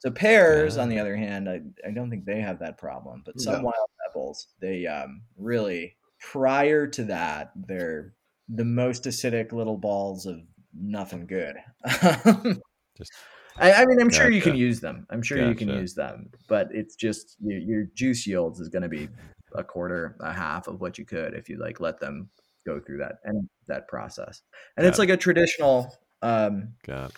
[0.00, 3.22] so pears, on the other hand, I, I don't think they have that problem.
[3.24, 3.60] But some No.
[3.62, 8.14] wild apples, they um, really prior to that, they're
[8.48, 10.40] the most acidic little balls of
[10.72, 11.56] nothing good.
[12.96, 13.12] Just-
[13.56, 15.06] I, I mean, I'm sure you can use them.
[15.10, 18.82] I'm sure you can use them, but it's just your, your juice yields is going
[18.82, 19.08] to be
[19.54, 22.28] a quarter, a half of what you could if you like let them
[22.66, 24.42] go through that and that process.
[24.76, 27.12] And it's Got like a traditional, um, got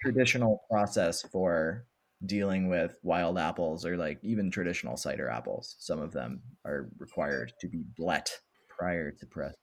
[0.00, 1.86] traditional process for
[2.26, 5.74] dealing with wild apples or like even traditional cider apples.
[5.80, 8.30] Some of them are required to be blet
[8.68, 9.54] prior to press.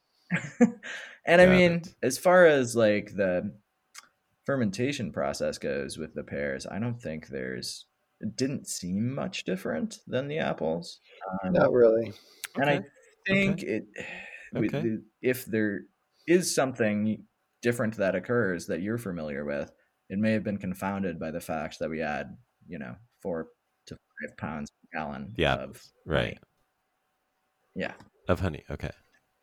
[1.26, 1.96] And I Got mean, it.
[2.04, 3.54] as far as like the
[4.46, 7.86] fermentation process goes with the pears, I don't think there's
[8.22, 11.00] it didn't seem much different than the apples.
[11.44, 12.12] Um, Not really.
[12.56, 12.86] and I Okay.
[13.28, 13.86] think it
[14.56, 14.82] Okay.
[14.82, 15.82] the- if there
[16.28, 17.26] is something
[17.62, 19.72] different that occurs that you're familiar with,
[20.10, 22.36] it may have been confounded by the fact that we add,
[22.68, 23.50] you know, four
[23.86, 26.24] to five pounds per gallon Yeah, of right.
[26.34, 26.40] honey.
[27.76, 27.94] Yeah.
[28.28, 28.64] of honey.
[28.70, 28.92] Okay,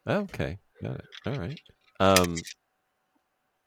[0.06, 1.04] okay, got it.
[1.26, 1.60] All right.
[2.00, 2.36] Um,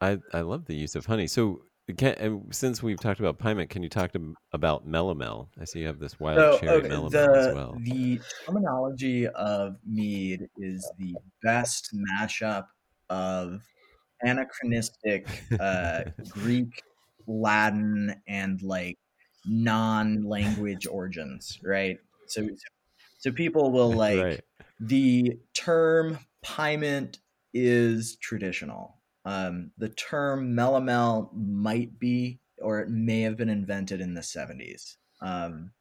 [0.01, 1.27] I I love the use of honey.
[1.27, 1.61] So.
[1.97, 5.47] Can, and since we've talked about piment, can you talk to, about melomel?
[5.59, 7.75] I see you have this wild So cherry okay, melomel the as well.
[7.81, 12.65] the terminology of mead is the best mashup
[13.09, 13.63] of
[14.21, 15.27] anachronistic
[15.59, 16.83] uh, Greek,
[17.27, 18.97] Latin, and like
[19.45, 21.97] non-language origins, right?
[22.27, 22.49] So,
[23.17, 24.41] so people will like right.
[24.79, 27.19] the term piment
[27.53, 28.97] is traditional.
[29.25, 34.97] Um, the term melomel might be, or it may have been invented in the 70s.
[35.21, 35.71] Um,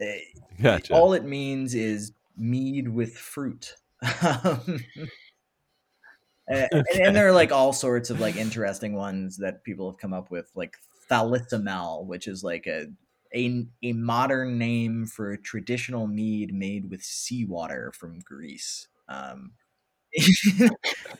[0.00, 0.20] eh,
[0.62, 0.94] Gotcha.
[0.94, 3.76] all it means is mead with fruit.
[4.22, 4.80] Um,
[6.48, 10.12] and, and there are like all sorts of like interesting ones that people have come
[10.12, 10.76] up with, like
[11.10, 12.86] thalassomel, which is like a
[13.34, 18.88] a, a modern name for a traditional mead made with seawater from Greece.
[19.08, 19.52] Um,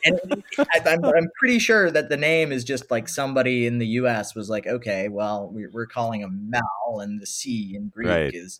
[0.05, 3.85] and I, I'm, I'm pretty sure that the name is just like somebody in the
[3.87, 4.33] U.S.
[4.35, 8.33] was like, okay, well, we're, we're calling them Mal, and the sea in Greek Right.
[8.33, 8.59] is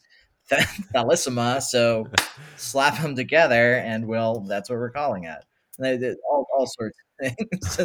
[0.50, 0.62] th-
[0.96, 2.08] Thalissima, so
[2.58, 5.44] slap them together, and well, that's what we're calling it.
[5.78, 7.80] And they- they- all, all sorts of things.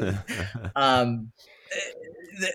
[0.77, 1.33] um,
[2.41, 2.55] it,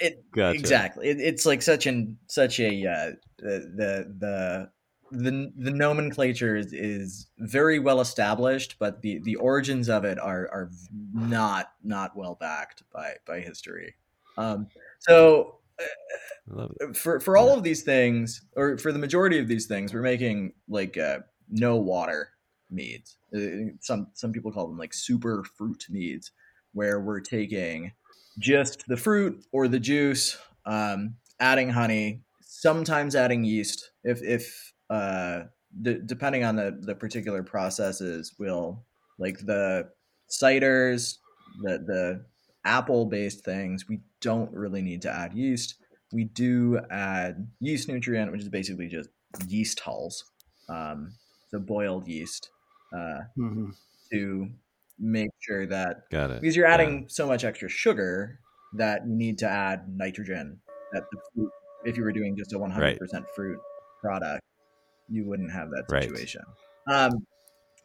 [0.00, 0.58] it, Gotcha.
[0.58, 1.08] Exactly.
[1.08, 4.70] It, it's like such an such a uh, the the
[5.10, 10.48] the the nomenclature is, is very well established, but the the origins of it are
[10.52, 10.70] are
[11.12, 13.94] not not well backed by by history.
[14.36, 15.58] Um, so
[16.94, 20.52] for for all of these things, or for the majority of these things, we're making
[20.68, 22.30] like uh, no water
[22.70, 23.16] meads.
[23.34, 26.32] Uh, some some people call them like super fruit meads,
[26.72, 27.92] where we're taking
[28.38, 33.90] just the fruit or the juice, um, adding honey, sometimes adding yeast.
[34.04, 35.42] If if uh,
[35.82, 38.84] d- depending on the the particular processes, will
[39.18, 39.88] like the
[40.30, 41.18] ciders,
[41.62, 42.24] the the
[42.64, 45.76] apple based things, we don't really need to add yeast.
[46.12, 49.08] We do add yeast nutrient, which is basically just
[49.46, 50.24] yeast hulls,
[50.68, 51.12] um,
[51.50, 52.50] so boiled yeast,
[52.92, 53.70] uh, mm-hmm.
[54.12, 54.48] to
[54.98, 57.06] make sure that got it because you're adding yeah.
[57.08, 58.40] so much extra sugar
[58.74, 60.58] that you need to add nitrogen.
[60.92, 61.50] That the fruit,
[61.84, 62.98] if you were doing just a 100% right.
[63.34, 63.58] fruit
[64.00, 64.42] product,
[65.08, 66.42] you wouldn't have that situation.
[66.86, 67.04] Right.
[67.06, 67.26] Um,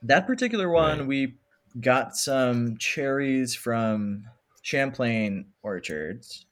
[0.03, 1.07] that particular one, right.
[1.07, 1.35] we
[1.79, 4.25] got some cherries from
[4.61, 6.45] Champlain Orchards,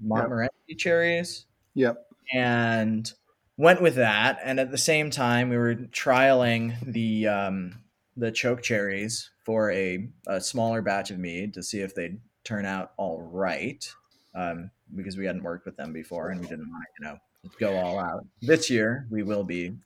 [0.00, 0.78] Montmorency yep.
[0.78, 1.46] cherries.
[1.74, 2.06] Yep.
[2.32, 3.12] And
[3.56, 4.38] went with that.
[4.42, 7.80] And at the same time, we were trialing the um,
[8.16, 12.64] the choke cherries for a, a smaller batch of mead to see if they'd turn
[12.66, 13.92] out all right.
[14.34, 17.18] Um, because we hadn't worked with them before and we didn't want to, you know,
[17.58, 18.24] go all out.
[18.42, 19.76] This year, we will be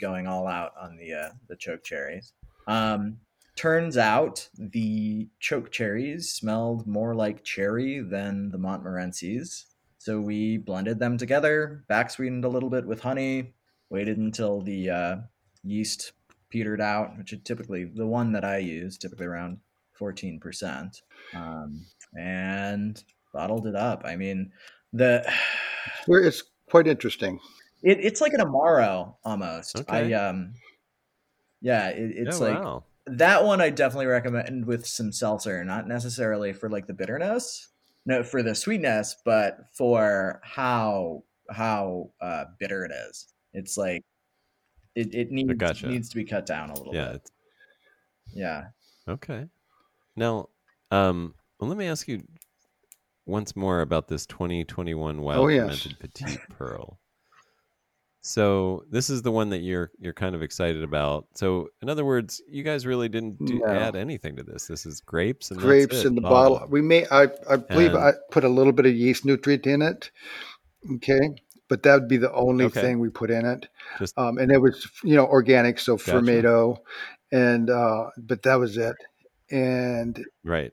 [0.00, 2.32] going all out on the uh, the choke cherries.
[2.66, 3.18] Um,
[3.58, 9.66] turns out the choke cherries smelled more like cherry than the Montmorencies,
[9.98, 13.54] So we blended them together, back sweetened a little bit with honey,
[13.90, 15.16] waited until the uh,
[15.64, 16.12] yeast
[16.50, 19.58] petered out, which is typically the one that I use, typically around
[20.00, 21.02] 14%,
[21.34, 21.84] um,
[22.16, 23.02] and
[23.34, 24.02] bottled it up.
[24.04, 24.52] I mean,
[24.92, 25.28] the.
[26.06, 27.40] It's quite interesting.
[27.82, 29.78] It, it's like an Amaro almost.
[29.78, 30.12] Okay.
[30.14, 30.54] I um,
[31.60, 32.84] yeah, it, it's oh, like wow.
[33.06, 33.60] that one.
[33.60, 37.68] I definitely recommend with some seltzer, not necessarily for like the bitterness,
[38.06, 43.26] no, for the sweetness, but for how how uh, bitter it is.
[43.52, 44.02] It's like
[44.94, 45.88] it, it needs gotcha.
[45.88, 47.30] needs to be cut down a little yeah, bit.
[48.34, 48.64] Yeah.
[49.08, 49.46] Okay.
[50.16, 50.48] Now,
[50.90, 52.22] um, well, let me ask you
[53.26, 55.82] once more about this 2021 wild oh, yes.
[55.82, 56.98] fermented petite pearl.
[58.20, 61.26] So this is the one that you're you're kind of excited about.
[61.34, 63.66] So in other words, you guys really didn't do, no.
[63.66, 64.66] add anything to this.
[64.66, 66.54] This is grapes and grapes in the bottle.
[66.54, 66.68] bottle.
[66.68, 69.82] We may I I believe and, I put a little bit of yeast nutrient in
[69.82, 70.10] it.
[70.96, 71.36] Okay,
[71.68, 72.80] but that would be the only okay.
[72.80, 73.68] thing we put in it.
[73.98, 76.12] Just, um, and it was you know organic, so gotcha.
[76.12, 76.82] Fermaid O,
[77.30, 78.96] and uh, but that was it.
[79.50, 80.72] And right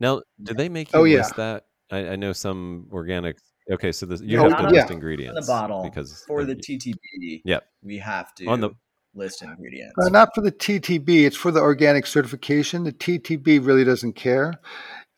[0.00, 1.44] now, do they make you oh, list yeah.
[1.54, 1.64] that?
[1.90, 3.38] I, I know some organic
[3.70, 7.42] Okay, so this, you have to list ingredients on the bottle because for the TTB.
[7.44, 8.70] Yep, we have to on the
[9.14, 9.94] list ingredients.
[10.02, 12.84] Uh, not for the TTB; it's for the organic certification.
[12.84, 14.54] The TTB really doesn't care.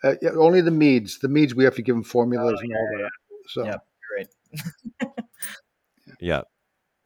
[0.03, 1.19] Uh, only the meads.
[1.19, 3.11] The meads we have to give them formulas oh, and all that.
[3.49, 3.87] So, yep,
[4.17, 4.29] right.
[6.21, 6.43] yeah,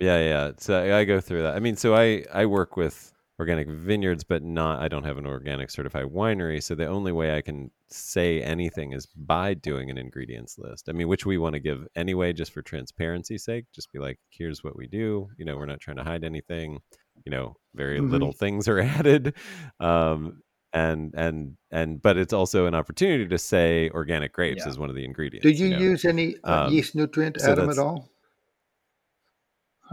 [0.00, 0.52] yeah, yeah.
[0.58, 1.54] So I go through that.
[1.54, 5.26] I mean, so I I work with organic vineyards, but not, I don't have an
[5.26, 6.62] organic certified winery.
[6.62, 10.88] So the only way I can say anything is by doing an ingredients list.
[10.88, 13.66] I mean, which we want to give anyway, just for transparency's sake.
[13.74, 15.28] Just be like, here's what we do.
[15.36, 16.80] You know, we're not trying to hide anything.
[17.24, 18.10] You know, very mm-hmm.
[18.10, 19.34] little things are added.
[19.80, 24.70] Um, and and and but it's also an opportunity to say organic grapes yeah.
[24.70, 25.44] is one of the ingredients.
[25.44, 25.82] Did you, you know?
[25.82, 28.10] use any uh, um, yeast nutrient, so Adam, at all?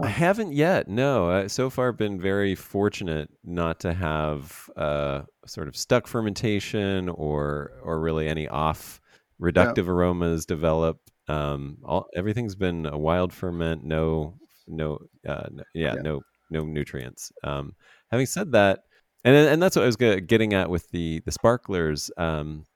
[0.02, 0.88] I haven't yet.
[0.88, 7.08] No, I, so far been very fortunate not to have uh, sort of stuck fermentation
[7.08, 9.00] or or really any off
[9.40, 9.92] reductive yeah.
[9.92, 10.98] aromas develop.
[11.28, 13.84] Um, all everything's been a wild ferment.
[13.84, 14.34] No,
[14.66, 14.98] no,
[15.28, 17.32] uh, yeah, yeah, no, no nutrients.
[17.44, 17.74] Um,
[18.10, 18.80] having said that,
[19.24, 22.10] and and that's what I was getting at with the the sparklers.
[22.16, 22.66] Um,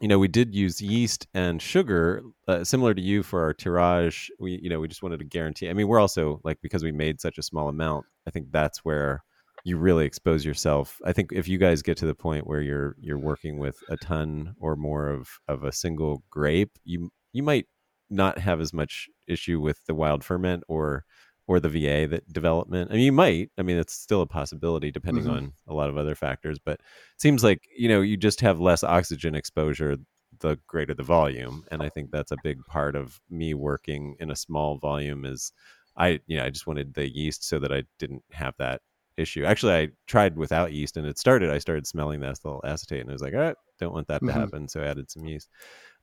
[0.00, 4.30] you know, we did use yeast and sugar, uh, similar to you for our tirage.
[4.38, 5.70] We, you know, we just wanted to guarantee.
[5.70, 8.06] I mean, we're also like because we made such a small amount.
[8.26, 9.22] I think that's where
[9.64, 10.98] you really expose yourself.
[11.04, 13.96] I think if you guys get to the point where you're you're working with a
[13.96, 17.66] ton or more of of a single grape, you you might
[18.10, 21.04] not have as much issue with the wild ferment or
[21.48, 22.90] or the VA that development.
[22.90, 23.50] I mean, you might.
[23.58, 25.32] I mean, it's still a possibility depending mm-hmm.
[25.32, 26.58] on a lot of other factors.
[26.58, 29.96] But it seems like you know you just have less oxygen exposure
[30.40, 34.30] the greater the volume, and I think that's a big part of me working in
[34.30, 35.24] a small volume.
[35.24, 35.52] Is
[35.96, 38.82] I you know I just wanted the yeast so that I didn't have that
[39.16, 39.44] issue.
[39.44, 41.50] Actually, I tried without yeast, and it started.
[41.50, 44.26] I started smelling the ethyl acetate, and I was like, "I don't want that to
[44.26, 44.38] mm-hmm.
[44.38, 45.48] happen." So I added some yeast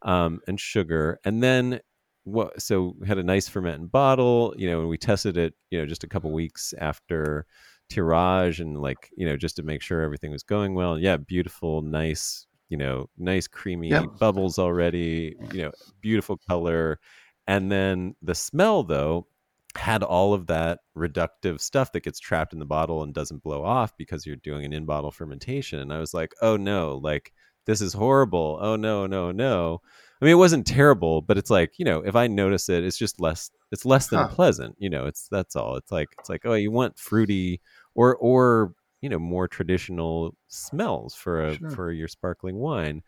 [0.03, 1.81] um, and sugar, and then
[2.25, 5.79] what so we had a nice fermenting bottle you know and we tested it you
[5.79, 7.45] know just a couple weeks after
[7.89, 11.81] tirage and like you know just to make sure everything was going well yeah beautiful
[11.81, 14.17] nice you know, nice creamy Yep.
[14.19, 15.71] bubbles already, you know,
[16.01, 16.99] beautiful color.
[17.45, 19.27] And then the smell though
[19.75, 23.63] had all of that reductive stuff that gets trapped in the bottle and doesn't blow
[23.63, 25.77] off because you're doing an in bottle fermentation.
[25.81, 27.31] And I was like, oh no, like
[27.67, 28.57] this is horrible.
[28.59, 29.81] Oh no, no, no.
[30.23, 32.97] I mean, it wasn't terrible, but it's like you know, if I notice it, it's
[32.97, 33.51] just less.
[33.73, 34.29] It's less than Huh.
[34.29, 34.77] pleasant.
[34.79, 35.75] You know, it's that's all.
[35.75, 37.61] It's like it's like oh, you want fruity
[37.95, 41.69] or or you know more traditional smells for a Sure.
[41.69, 43.03] for your sparkling wine.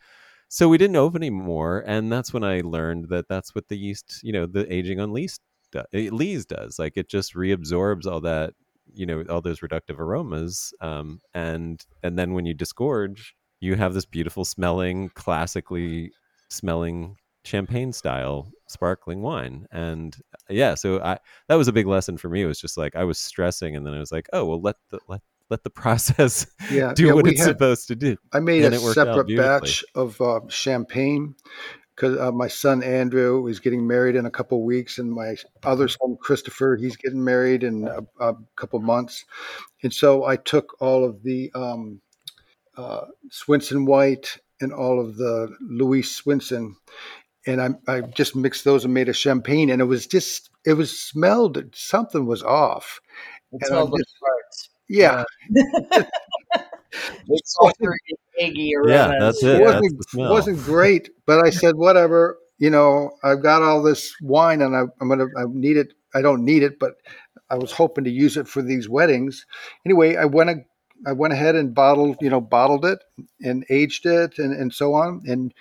[0.50, 4.22] So we didn't open anymore, and that's when I learned that that's what the yeast,
[4.24, 5.40] you know, the aging on lees
[5.74, 6.80] do, eh, lees does.
[6.80, 8.54] Like it just reabsorbs all that,
[8.94, 13.94] you know, all those reductive aromas, um, and and then when you disgorge, you have
[13.94, 16.12] this beautiful smelling, classically
[16.56, 19.68] smelling champagne style sparkling wine.
[19.72, 20.16] And
[20.50, 22.42] yeah, so I that was a big lesson for me.
[22.42, 24.76] It was just like I was stressing, and then I was like, oh well, let
[24.90, 28.18] the let let the process Yeah, do yeah, what it's had- supposed to do.
[28.34, 31.36] I made and a it worked out separate batch of uh, champagne
[31.96, 35.88] because uh, my son Andrew is getting married in a couple weeks, and my other
[35.88, 39.24] son Christopher he's getting married in a, a couple months,
[39.84, 42.02] and so I took all of the um,
[42.76, 46.76] uh, Swenson White and all of the Louise Swenson,
[47.48, 50.74] and I, I just mixed those and made a champagne, and it was just it
[50.74, 53.00] was smelled something was off.
[53.52, 54.70] It And smells I'm like just- farts.
[54.88, 55.24] Yeah,
[57.28, 57.98] It's sulfury,
[58.40, 58.92] eggy aromas.
[58.94, 59.60] Yeah, that's it.
[59.60, 60.32] it wasn't the smell.
[60.32, 62.38] wasn't great, but I said whatever.
[62.58, 65.94] You know, I've got all this wine, and I, I'm gonna I need it.
[66.14, 66.94] I don't need it, but
[67.50, 69.46] I was hoping to use it for these weddings.
[69.86, 70.66] Anyway, I went a-
[71.06, 73.00] I went ahead and bottled you know bottled it
[73.42, 75.54] and aged it and and so on, and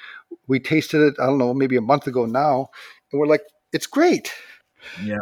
[0.47, 1.14] we tasted it.
[1.20, 2.68] I don't know, maybe a month ago now,
[3.11, 3.42] and we're like,
[3.72, 4.32] it's great.
[5.03, 5.16] Yeah.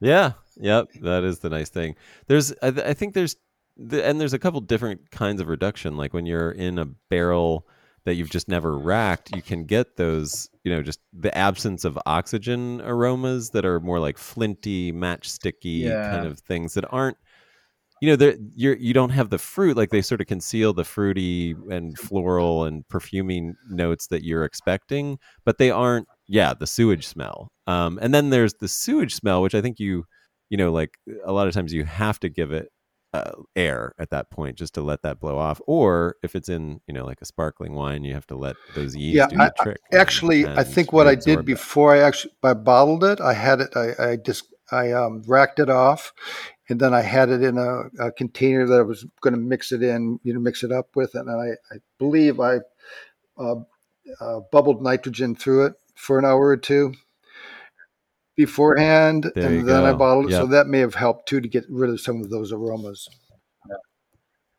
[0.00, 0.32] Yeah.
[0.56, 0.88] Yep.
[1.02, 1.96] That is the nice thing.
[2.26, 3.36] There's, I, th- I think there's,
[3.76, 5.96] the, and there's a couple different kinds of reduction.
[5.96, 7.66] Like when you're in a barrel
[8.04, 11.98] that you've just never racked, you can get those, you know, just the absence of
[12.06, 16.10] oxygen aromas that are more like flinty, matchsticky Yeah.
[16.10, 17.18] kind of things that aren't,
[18.00, 19.76] you know, you're, you don't have the fruit.
[19.76, 25.18] Like they sort of conceal the fruity and floral and perfuming notes that you're expecting,
[25.44, 27.48] but they aren't, yeah, the sewage smell.
[27.66, 30.04] Um, and then there's the sewage smell, which I think you,
[30.50, 30.90] you know, like
[31.24, 32.68] a lot of times you have to give it
[33.14, 35.60] uh, air at that point just to let that blow off.
[35.66, 38.94] Or if it's in, you know, like a sparkling wine, you have to let those
[38.94, 39.78] yeast Yeah, do the I- I- trick.
[39.92, 41.44] Actually, I think what I did that.
[41.44, 43.70] before I actually I bottled it, I had it.
[43.74, 46.12] I, I just I um, racked it off,
[46.68, 49.72] and then I had it in a, a container that I was going to mix
[49.72, 52.58] it in, you know, mix it up with, and I, I believe I
[53.38, 53.56] uh,
[54.20, 56.94] uh, bubbled nitrogen through it for an hour or two
[58.36, 60.32] beforehand, There and then I bottled it.
[60.32, 63.08] So that may have helped too to get rid of some of those aromas.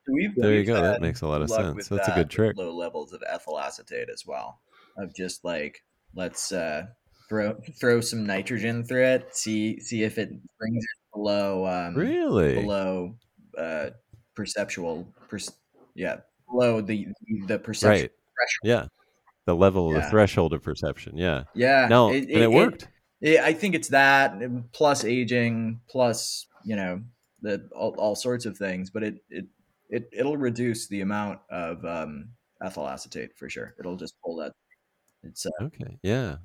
[0.10, 0.76] We've, There you go.
[0.76, 1.76] That had makes a lot of sense.
[1.76, 2.58] with That's a good trick.
[2.58, 4.62] Low levels of ethyl acetate as well.
[4.97, 5.84] Of just like
[6.16, 6.88] let's uh,
[7.30, 9.36] throw throw some nitrogen through it.
[9.36, 12.55] See see if it brings it below um, Really?
[12.55, 13.15] below
[13.57, 13.89] uh,
[14.36, 15.07] perceptual.
[15.30, 15.39] Per-
[15.95, 16.18] yeah,
[16.49, 17.07] below the
[17.47, 18.11] the perception Right.
[18.11, 18.63] threshold.
[18.63, 18.86] Yeah.
[19.45, 21.15] The level, of the threshold of perception.
[21.18, 21.43] Yeah.
[21.55, 22.88] Yeah, No, and it, worked.
[23.22, 24.38] it- I think it's that
[24.74, 27.01] plus aging, plus you know
[27.41, 29.45] the all, all sorts of things, but it it
[29.89, 32.30] it it'll reduce the amount of um,
[32.61, 33.74] ethyl acetate for sure.
[33.80, 34.51] It'll just pull that.
[35.24, 35.97] It's uh, Okay.
[36.03, 36.38] Yeah.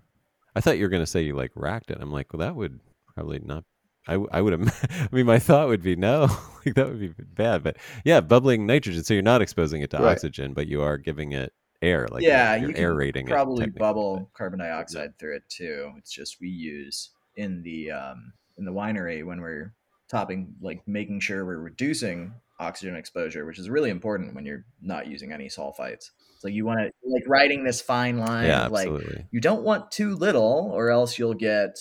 [0.54, 1.98] I thought you were going to say you like racked it.
[2.00, 2.78] I'm like, well, that would
[3.14, 3.64] probably not.
[4.08, 4.86] I, I would have.
[5.12, 6.22] I mean, my thought would be no,
[6.66, 7.62] like that would be bad.
[7.62, 9.04] But yeah, bubbling nitrogen.
[9.04, 10.12] So you're not exposing it to Right.
[10.12, 12.08] oxygen, but you are giving it air.
[12.10, 13.30] Like yeah, you're, you you're can aerating it.
[13.30, 15.92] probably bubble carbon dioxide through it too.
[15.98, 19.72] It's just we use in the um, in the winery when we're
[20.08, 25.06] topping, like making sure we're reducing oxygen exposure, which is really important when you're not
[25.06, 26.10] using any sulfites.
[26.38, 29.26] So you want to like riding this fine line, Yeah, like absolutely.
[29.30, 31.78] you don't want too little, or else you'll get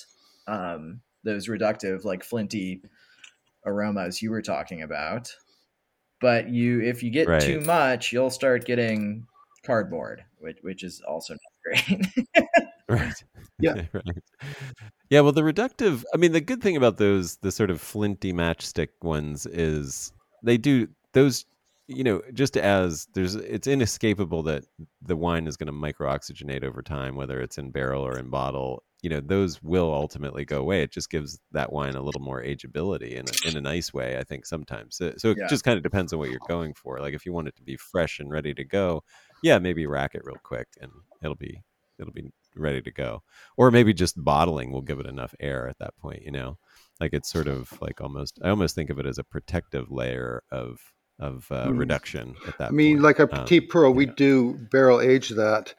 [0.48, 2.82] um, those reductive, like flinty
[3.66, 5.32] aromas you were talking about.
[6.20, 9.26] But you, if you get too much, you'll start getting
[9.66, 12.48] cardboard, which which is also not great.
[12.92, 13.24] Right.
[13.60, 13.74] Yeah.
[13.94, 14.24] right.
[15.10, 15.22] Yeah.
[15.22, 18.90] Well, the reductive, I mean, the good thing about those, the sort of flinty matchstick
[19.02, 20.12] ones is
[20.44, 21.46] they do those,
[21.88, 24.66] you know, just as there's, it's inescapable that
[25.02, 28.30] the wine is going to micro oxygenate over time, whether it's in barrel or in
[28.30, 28.84] bottle.
[29.02, 30.84] You know, those will ultimately go away.
[30.84, 34.18] It just gives that wine a little more ageability in a, in a nice way,
[34.18, 34.96] I think, sometimes.
[34.98, 35.48] So, so it Yeah.
[35.48, 37.00] just kind of depends on what you're going for.
[37.00, 39.04] Like if you want it to be fresh and ready to go,
[39.42, 40.92] yeah, maybe rack it real quick and
[41.24, 41.64] it'll be,
[42.00, 43.24] it'll be ready to go
[43.58, 46.58] or maybe just bottling will give it enough air at that point you know
[47.00, 50.44] like it's sort of like almost i almost think of it as a protective layer
[50.52, 50.80] of
[51.18, 51.78] of uh, Mhm.
[51.78, 52.70] reduction at that.
[52.70, 53.04] I mean, point.
[53.04, 55.76] like a Um, Petite Pearl, we do barrel age that,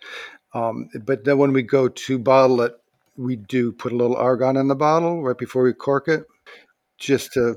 [0.55, 2.73] um, but then when we go to bottle it,
[3.17, 6.25] we do put a little argon in the bottle right before we cork it,
[6.99, 7.57] just to you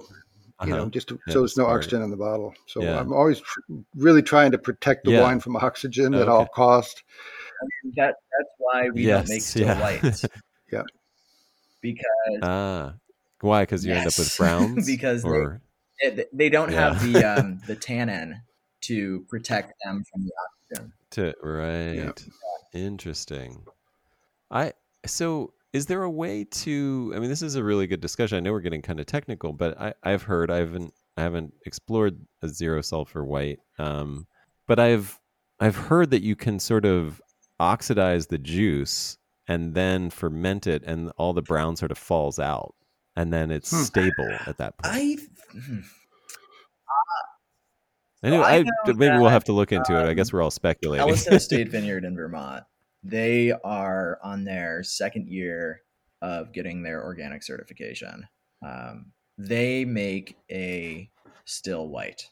[0.72, 0.76] Uh-huh.
[0.78, 1.78] know, just to, Yeah, so there's no smart.
[1.80, 2.53] oxygen in the bottle.
[2.68, 2.97] So Yeah.
[2.99, 3.60] I'm always tr-
[3.95, 5.24] really trying to protect the Yeah.
[5.24, 6.51] wine from oxygen Oh, at all okay.
[6.56, 7.03] cost.
[7.97, 9.82] That that's why we don't make Yes, still yeah.
[9.82, 10.26] whites.
[10.72, 10.84] Yeah.
[11.82, 12.93] Because ah,
[13.41, 13.64] why?
[13.64, 15.62] Because you end up with browns, Because they- or
[15.99, 18.41] it, they don't have the um, the tannin
[18.82, 20.93] to protect them from the oxygen.
[21.12, 22.26] to right.
[22.74, 23.66] Interesting.
[24.51, 24.74] I
[25.06, 27.12] so is there a way to?
[27.16, 28.38] I mean, this is a really good discussion.
[28.38, 31.53] I know we're getting kind of technical, but I, I've heard I haven't I haven't
[31.66, 34.26] explored a zero sulfur white, um,
[34.68, 35.20] but I've
[35.60, 37.22] I've heard that you can sort of
[37.60, 42.74] oxidize the juice and then ferment it, and all the brown sort of falls out,
[43.16, 43.84] and then it's Hmm.
[43.84, 44.93] stable at that point.
[44.95, 45.18] I
[45.51, 45.80] hmm,
[48.24, 50.06] Anyway, I I, know maybe we'll have to look into it.
[50.06, 51.08] I um, guess we're all speculating.
[51.08, 52.64] Ellison Estate Vineyard in Vermont.
[53.08, 55.82] They are on their second year
[56.22, 58.28] of getting their organic certification.
[58.66, 61.10] Um, they make a
[61.45, 62.28] still white.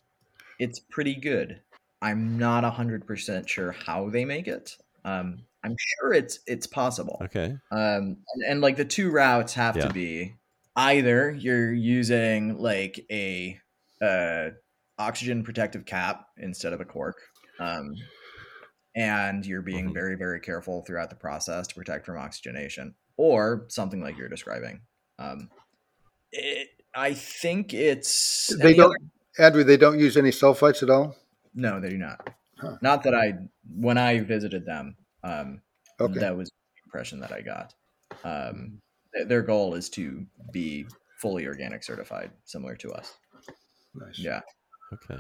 [0.57, 1.61] It's pretty good.
[2.01, 4.75] I'm not hundred percent sure how they make it.
[5.05, 7.19] Um, I'm sure it's it's possible.
[7.23, 7.55] okay.
[7.71, 9.87] Um, and, and like the two routes have Yeah.
[9.87, 10.33] to be
[10.75, 13.59] either you're using like a
[14.01, 14.49] uh,
[14.97, 17.17] oxygen protective cap instead of a cork,
[17.59, 17.93] um,
[18.95, 19.93] and you're being Mhm.
[19.93, 24.81] very very careful throughout the process to protect from oxygenation, or something like you're describing.
[25.19, 25.49] Um,
[26.31, 28.97] it, I think it's They don't, other-
[29.39, 29.63] Andrew.
[29.63, 31.15] They don't use any sulfites at all.
[31.55, 32.29] no, they do not.
[32.57, 32.77] Huh.
[32.81, 33.33] Not that I
[33.77, 34.95] when I visited them.
[35.23, 35.61] Um,
[35.99, 36.19] Okay.
[36.19, 37.73] that was the impression that I got.
[38.23, 38.81] Um,
[39.13, 40.85] th- their goal is to be
[41.19, 43.17] fully organic certified, similar to us.
[43.95, 44.17] nice.
[44.19, 44.41] Yeah,
[44.91, 45.19] Okay.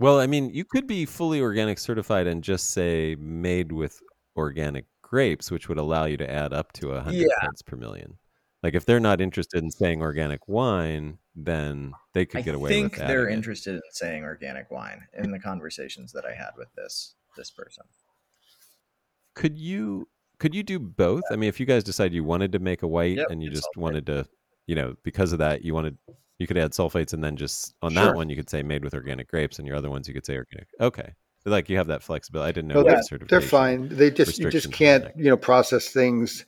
[0.00, 4.00] Well, I mean, you could be fully organic certified and just say made with
[4.36, 7.38] organic grapes, which would allow you to add up to a hundred Yeah.
[7.38, 8.18] parts per million.
[8.62, 12.76] Like if they're not interested in saying organic wine, then they could I get away
[12.76, 13.02] with that.
[13.02, 16.72] I think they're interested in saying organic wine in the conversations that I had with
[16.74, 17.84] this this person.
[19.34, 21.30] Could you could you do both?
[21.30, 23.50] I mean, if you guys decide you wanted to make a white Yep, and you
[23.50, 24.26] just wanted to,
[24.70, 25.98] you know, because of that, you wanted
[26.38, 28.04] you could add sulfates and then just on Sure.
[28.04, 30.24] that one you could say made with organic grapes and your other ones you could
[30.24, 30.68] say organic.
[30.80, 31.08] Okay.
[31.44, 32.48] Like you have that flexibility.
[32.48, 33.88] I didn't know No, that they're, they're fine.
[33.88, 36.44] They just you just can't you know process things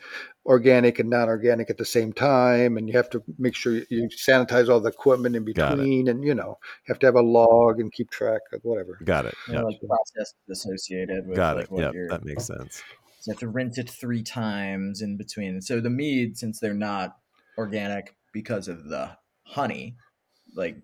[0.47, 4.09] organic and non-organic at the same time, and you have to make sure you- you
[4.29, 7.81] sanitize all the equipment in between, and you know you have to have a log
[7.81, 8.99] and keep track of whatever.
[9.05, 9.35] Got it.
[9.49, 9.65] You know, Yeah.
[9.67, 11.73] like processes associated with Got like it.
[11.73, 12.83] what Yeah, that makes sense.
[13.21, 15.61] So you have to rinse it three times in between.
[15.63, 17.17] So the mead, since they're not
[17.59, 19.97] organic because of the honey,
[20.55, 20.77] like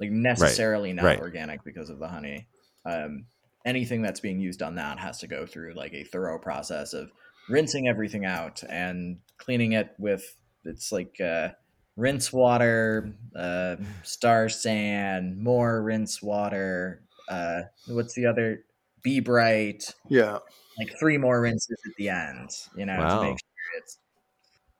[0.00, 1.20] like necessarily not right.
[1.20, 2.46] organic because of the honey.
[2.84, 3.26] Um,
[3.64, 7.10] anything that's being used on that has to go through like a thorough process of
[7.48, 11.50] rinsing everything out and cleaning it with it's like uh,
[11.96, 17.02] rinse water, uh, Star San, more rinse water.
[17.28, 18.64] Uh, what's the other?
[19.02, 20.38] B-Brite Yeah,
[20.78, 23.16] like three more rinses at the end, you know, Wow.
[23.16, 23.51] to make sure it's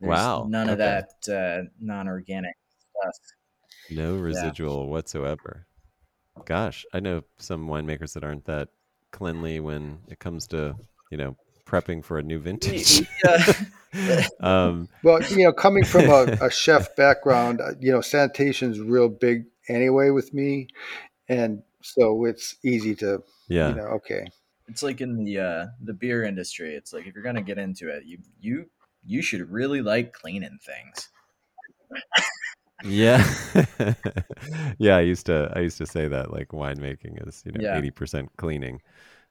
[0.03, 2.55] there's Wow, none of that uh, non-organic
[3.01, 3.15] stuff.
[3.91, 5.67] No residual whatsoever.
[6.45, 8.69] Gosh, I know some winemakers that aren't that
[9.11, 10.77] cleanly when it comes to,
[11.11, 11.37] you know,
[11.67, 13.03] prepping for a new vintage.
[14.41, 19.09] Um, well, you know, coming from a, a chef background, uh, you know, sanitation's real
[19.09, 20.69] big anyway with me,
[21.29, 23.69] and so it's easy to yeah.
[23.69, 24.25] you know okay
[24.69, 26.75] It's like in the uh, the beer industry.
[26.75, 28.67] It's like if you're gonna get into it, you you
[29.05, 31.09] you should really like cleaning things.
[32.85, 33.25] Yeah.
[34.79, 37.81] yeah, I used to I used to say that like winemaking is, you know, Yeah.
[37.81, 38.81] 80% cleaning.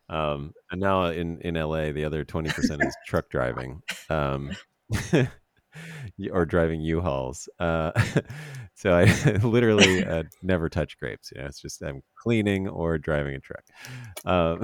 [0.10, 3.82] Um and now in in LA the other 20% is truck driving.
[4.10, 4.52] Um
[6.32, 7.50] or driving U-Hauls.
[7.60, 7.92] Uh
[8.76, 9.06] so I
[9.44, 13.64] literally uh, never touch grapes, you know, it's just I'm cleaning or driving a truck.
[14.26, 14.62] Um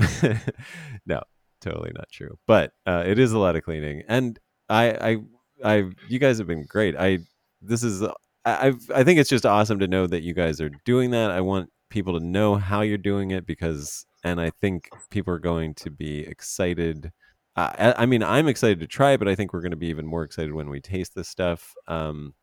[1.05, 1.23] no,
[1.61, 2.37] totally not true.
[2.47, 4.39] But uh it is a lot of cleaning and
[4.69, 5.17] I I
[5.63, 6.95] I you guys have been great.
[6.97, 7.19] I
[7.61, 10.71] this is I I've, I think it's just awesome to know that you guys are
[10.85, 11.31] doing that.
[11.31, 15.39] I want people to know how you're doing it because, and I think people are
[15.39, 17.11] going to be excited.
[17.55, 19.87] Uh, I, I mean, I'm excited to try, but I think we're going to be
[19.87, 21.73] even more excited when we taste this stuff.
[21.87, 22.33] Um,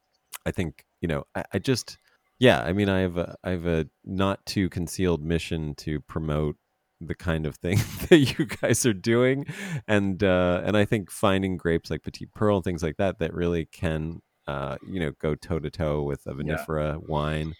[0.47, 1.99] I think you know, I, I just,
[2.39, 6.57] yeah, I mean, I have a, I have a not too concealed mission to promote
[7.01, 9.47] the kind of thing that you guys are doing,
[9.89, 13.35] and uh, and I think finding grapes like Petite Pearl and things like that that
[13.35, 16.57] really can uh, you know, go toe to toe with a Yeah.
[16.57, 17.55] vinifera wine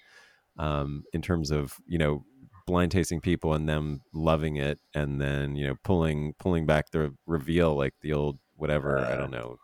[0.59, 2.25] um, in terms of, you know,
[2.67, 7.15] blind tasting people and them loving it, and then you know pulling pulling back the
[7.27, 9.57] reveal like the old whatever I don't know,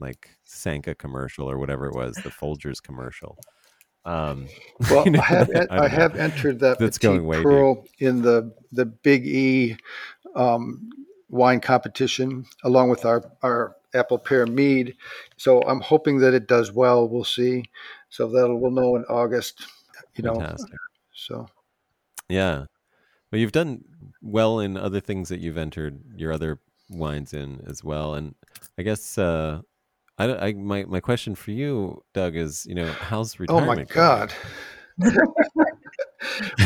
[0.00, 3.38] like Sanka commercial or whatever it was, the Folgers commercial.
[4.04, 4.48] Um,
[4.90, 7.92] Well, you know, I have I I, have entered that That's going way deep.
[7.98, 9.76] In the the Big E
[10.34, 10.90] um,
[11.28, 14.96] wine competition, along with our our apple pear mead.
[15.36, 17.08] So I'm hoping that it does well.
[17.08, 17.64] We'll see.
[18.10, 19.66] So that we'll know in August.
[20.16, 20.34] You know.
[20.34, 20.78] Fantastic.
[21.14, 21.46] So
[22.28, 22.66] Yeah.
[23.30, 23.84] Well, you've done
[24.20, 26.58] well in other things that you've entered your other
[26.90, 28.14] wines in as well.
[28.14, 28.34] And
[28.76, 29.62] I guess uh,
[30.22, 33.90] I, don't- I my my question for you, Doug, is you know how's retirement?
[33.90, 33.94] oh my?
[33.94, 34.34] God.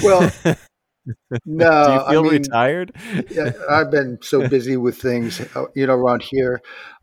[0.02, 0.30] well,
[1.46, 1.66] no.
[1.84, 2.92] Do you feel I mean, retired?
[3.30, 6.60] yeah, I've been so busy with things, uh, you know, around here.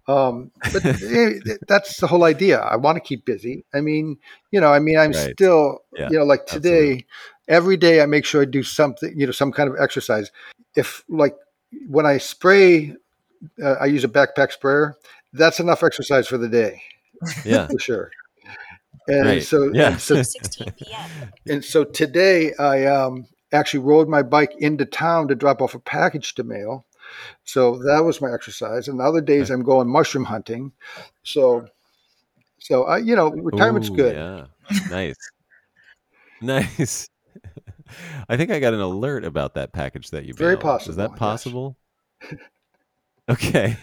[0.08, 2.60] Um, but eh, that's the whole idea.
[2.60, 3.66] I want to keep busy.
[3.74, 4.18] I mean,
[4.52, 5.34] you know, I mean, I'm Right.
[5.34, 7.06] still, Yeah, you know, like today, absolutely.
[7.48, 10.30] every day I make sure I do something, you know, some kind of exercise.
[10.76, 11.36] If like
[11.88, 12.96] when I spray,
[13.64, 14.96] uh, I use a backpack sprayer.
[15.34, 16.82] That's enough exercise for the day,
[17.44, 17.68] yeah.
[17.68, 18.12] for sure.
[19.08, 19.44] And Right.
[19.44, 19.92] so, Yeah.
[19.92, 21.10] and so 16 p.m.
[21.50, 25.80] and so today I um, actually rode my bike into town to drop off a
[25.80, 26.86] package to mail.
[27.44, 28.88] So that was my exercise.
[28.88, 30.72] And the other days I'm going mushroom hunting.
[31.24, 31.68] So,
[32.60, 34.16] so I, you know, retirement's Ooh, good.
[34.16, 34.46] Yeah.
[34.90, 35.16] Nice.
[36.42, 37.10] nice.
[38.30, 40.82] I think I got an alert about that package that you Very mailed.
[40.82, 42.40] Is possible, that yes.
[43.30, 43.78] Okay.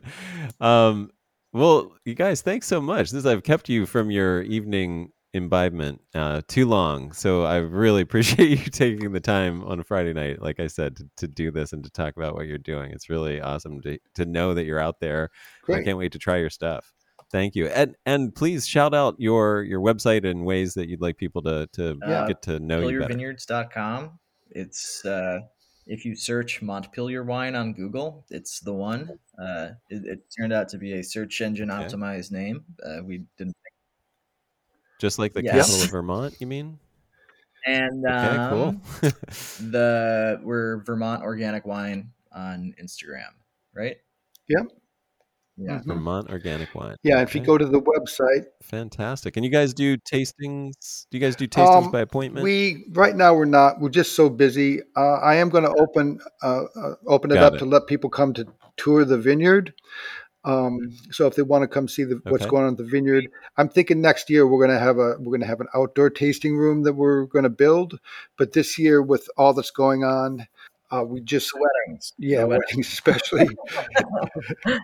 [0.60, 1.10] um,
[1.52, 3.10] well, you guys, thanks so much.
[3.10, 8.50] This I've kept you from your evening imbibement uh, too long, so I really appreciate
[8.50, 11.72] you taking the time on a Friday night, like I said, to, to do this
[11.72, 12.90] and to talk about what you're doing.
[12.92, 15.30] It's really awesome to to know that you're out there.
[15.80, 16.92] I can't wait to try your stuff.
[17.32, 21.16] Thank you, and and please shout out your your website and ways that you'd like
[21.16, 21.98] people to to
[22.28, 23.14] get to know you better.
[24.50, 25.40] It's uh,
[25.86, 29.18] if you search Montpelier wine on Google, it's the one.
[29.38, 31.94] Uh, it, it turned out to be a search engine Okay.
[31.94, 32.64] optimized name.
[32.82, 33.54] Uh, we didn't.
[34.98, 35.68] Just like the Yes.
[35.68, 36.78] capital of Vermont, you mean?
[37.66, 38.80] And Okay, um, cool.
[39.70, 43.34] the we're Vermont Organic Wine on Instagram,
[43.74, 43.96] right?
[44.48, 44.66] Yep.
[44.70, 44.78] Yeah.
[45.58, 45.84] Mhm.
[45.86, 46.96] Vermont organic wine.
[47.02, 47.22] Yeah.
[47.22, 49.36] If you go to the website, fantastic.
[49.36, 51.06] And you guys do tastings?
[51.10, 52.44] Do you guys do tastings Um, by appointment?
[52.44, 54.80] we, right now we're not, we're just so busy.
[54.96, 57.58] Uh, I am going to open, uh, uh, open it Got up it.
[57.60, 58.46] to let people come to
[58.76, 59.72] tour the vineyard.
[60.44, 62.50] Um, so if they want to come see the, what's Okay.
[62.50, 63.26] going on at the vineyard,
[63.56, 66.08] I'm thinking next year we're going to have a we're going to have an outdoor
[66.10, 67.98] tasting room that we're going to build.
[68.36, 70.46] But this year, with all that's going on,
[70.92, 72.12] uh, we just Weddings.
[72.18, 73.48] yeah, The weddings especially.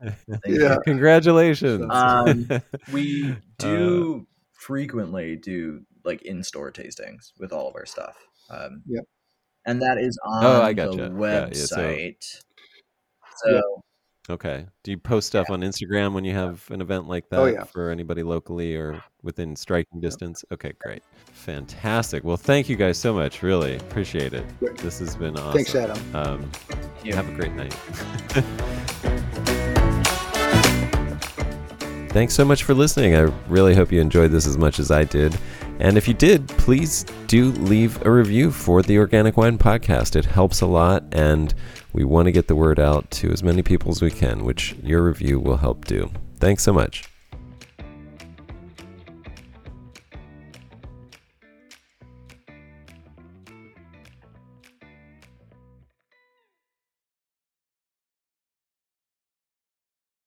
[0.02, 0.76] Thank Yeah.
[0.84, 1.86] Congratulations.
[1.90, 2.48] Um,
[2.92, 8.16] We do frequently do like in-store tastings with all of our stuff.
[8.50, 9.04] Um, Yep.
[9.66, 10.96] And that is on Oh, I the gotcha.
[11.18, 12.42] Yeah, yeah, so- website.
[13.44, 14.34] So, Yeah.
[14.34, 14.66] okay.
[14.82, 17.64] Do you post stuff on Instagram when you have an event like that Oh, yeah.
[17.64, 20.44] for anybody locally or within striking distance?
[20.50, 21.02] Okay, great.
[21.32, 22.24] Fantastic.
[22.24, 23.42] Well, thank you guys so much.
[23.42, 24.44] Really appreciate it.
[24.58, 24.78] Great.
[24.78, 25.52] This has been awesome.
[25.52, 26.16] Thanks, Adam.
[26.16, 26.50] Um,
[27.04, 27.14] you.
[27.14, 27.74] Have a great night.
[32.10, 33.14] Thanks so much for listening.
[33.14, 35.36] I really hope you enjoyed this as much as I did.
[35.78, 40.16] And if you did, please do leave a review for the Organic Wine Podcast.
[40.16, 41.54] It helps a lot, and
[41.92, 44.74] we want to get the word out to as many people as we can, which
[44.82, 46.10] your review will help do.
[46.38, 47.07] Thanks so much.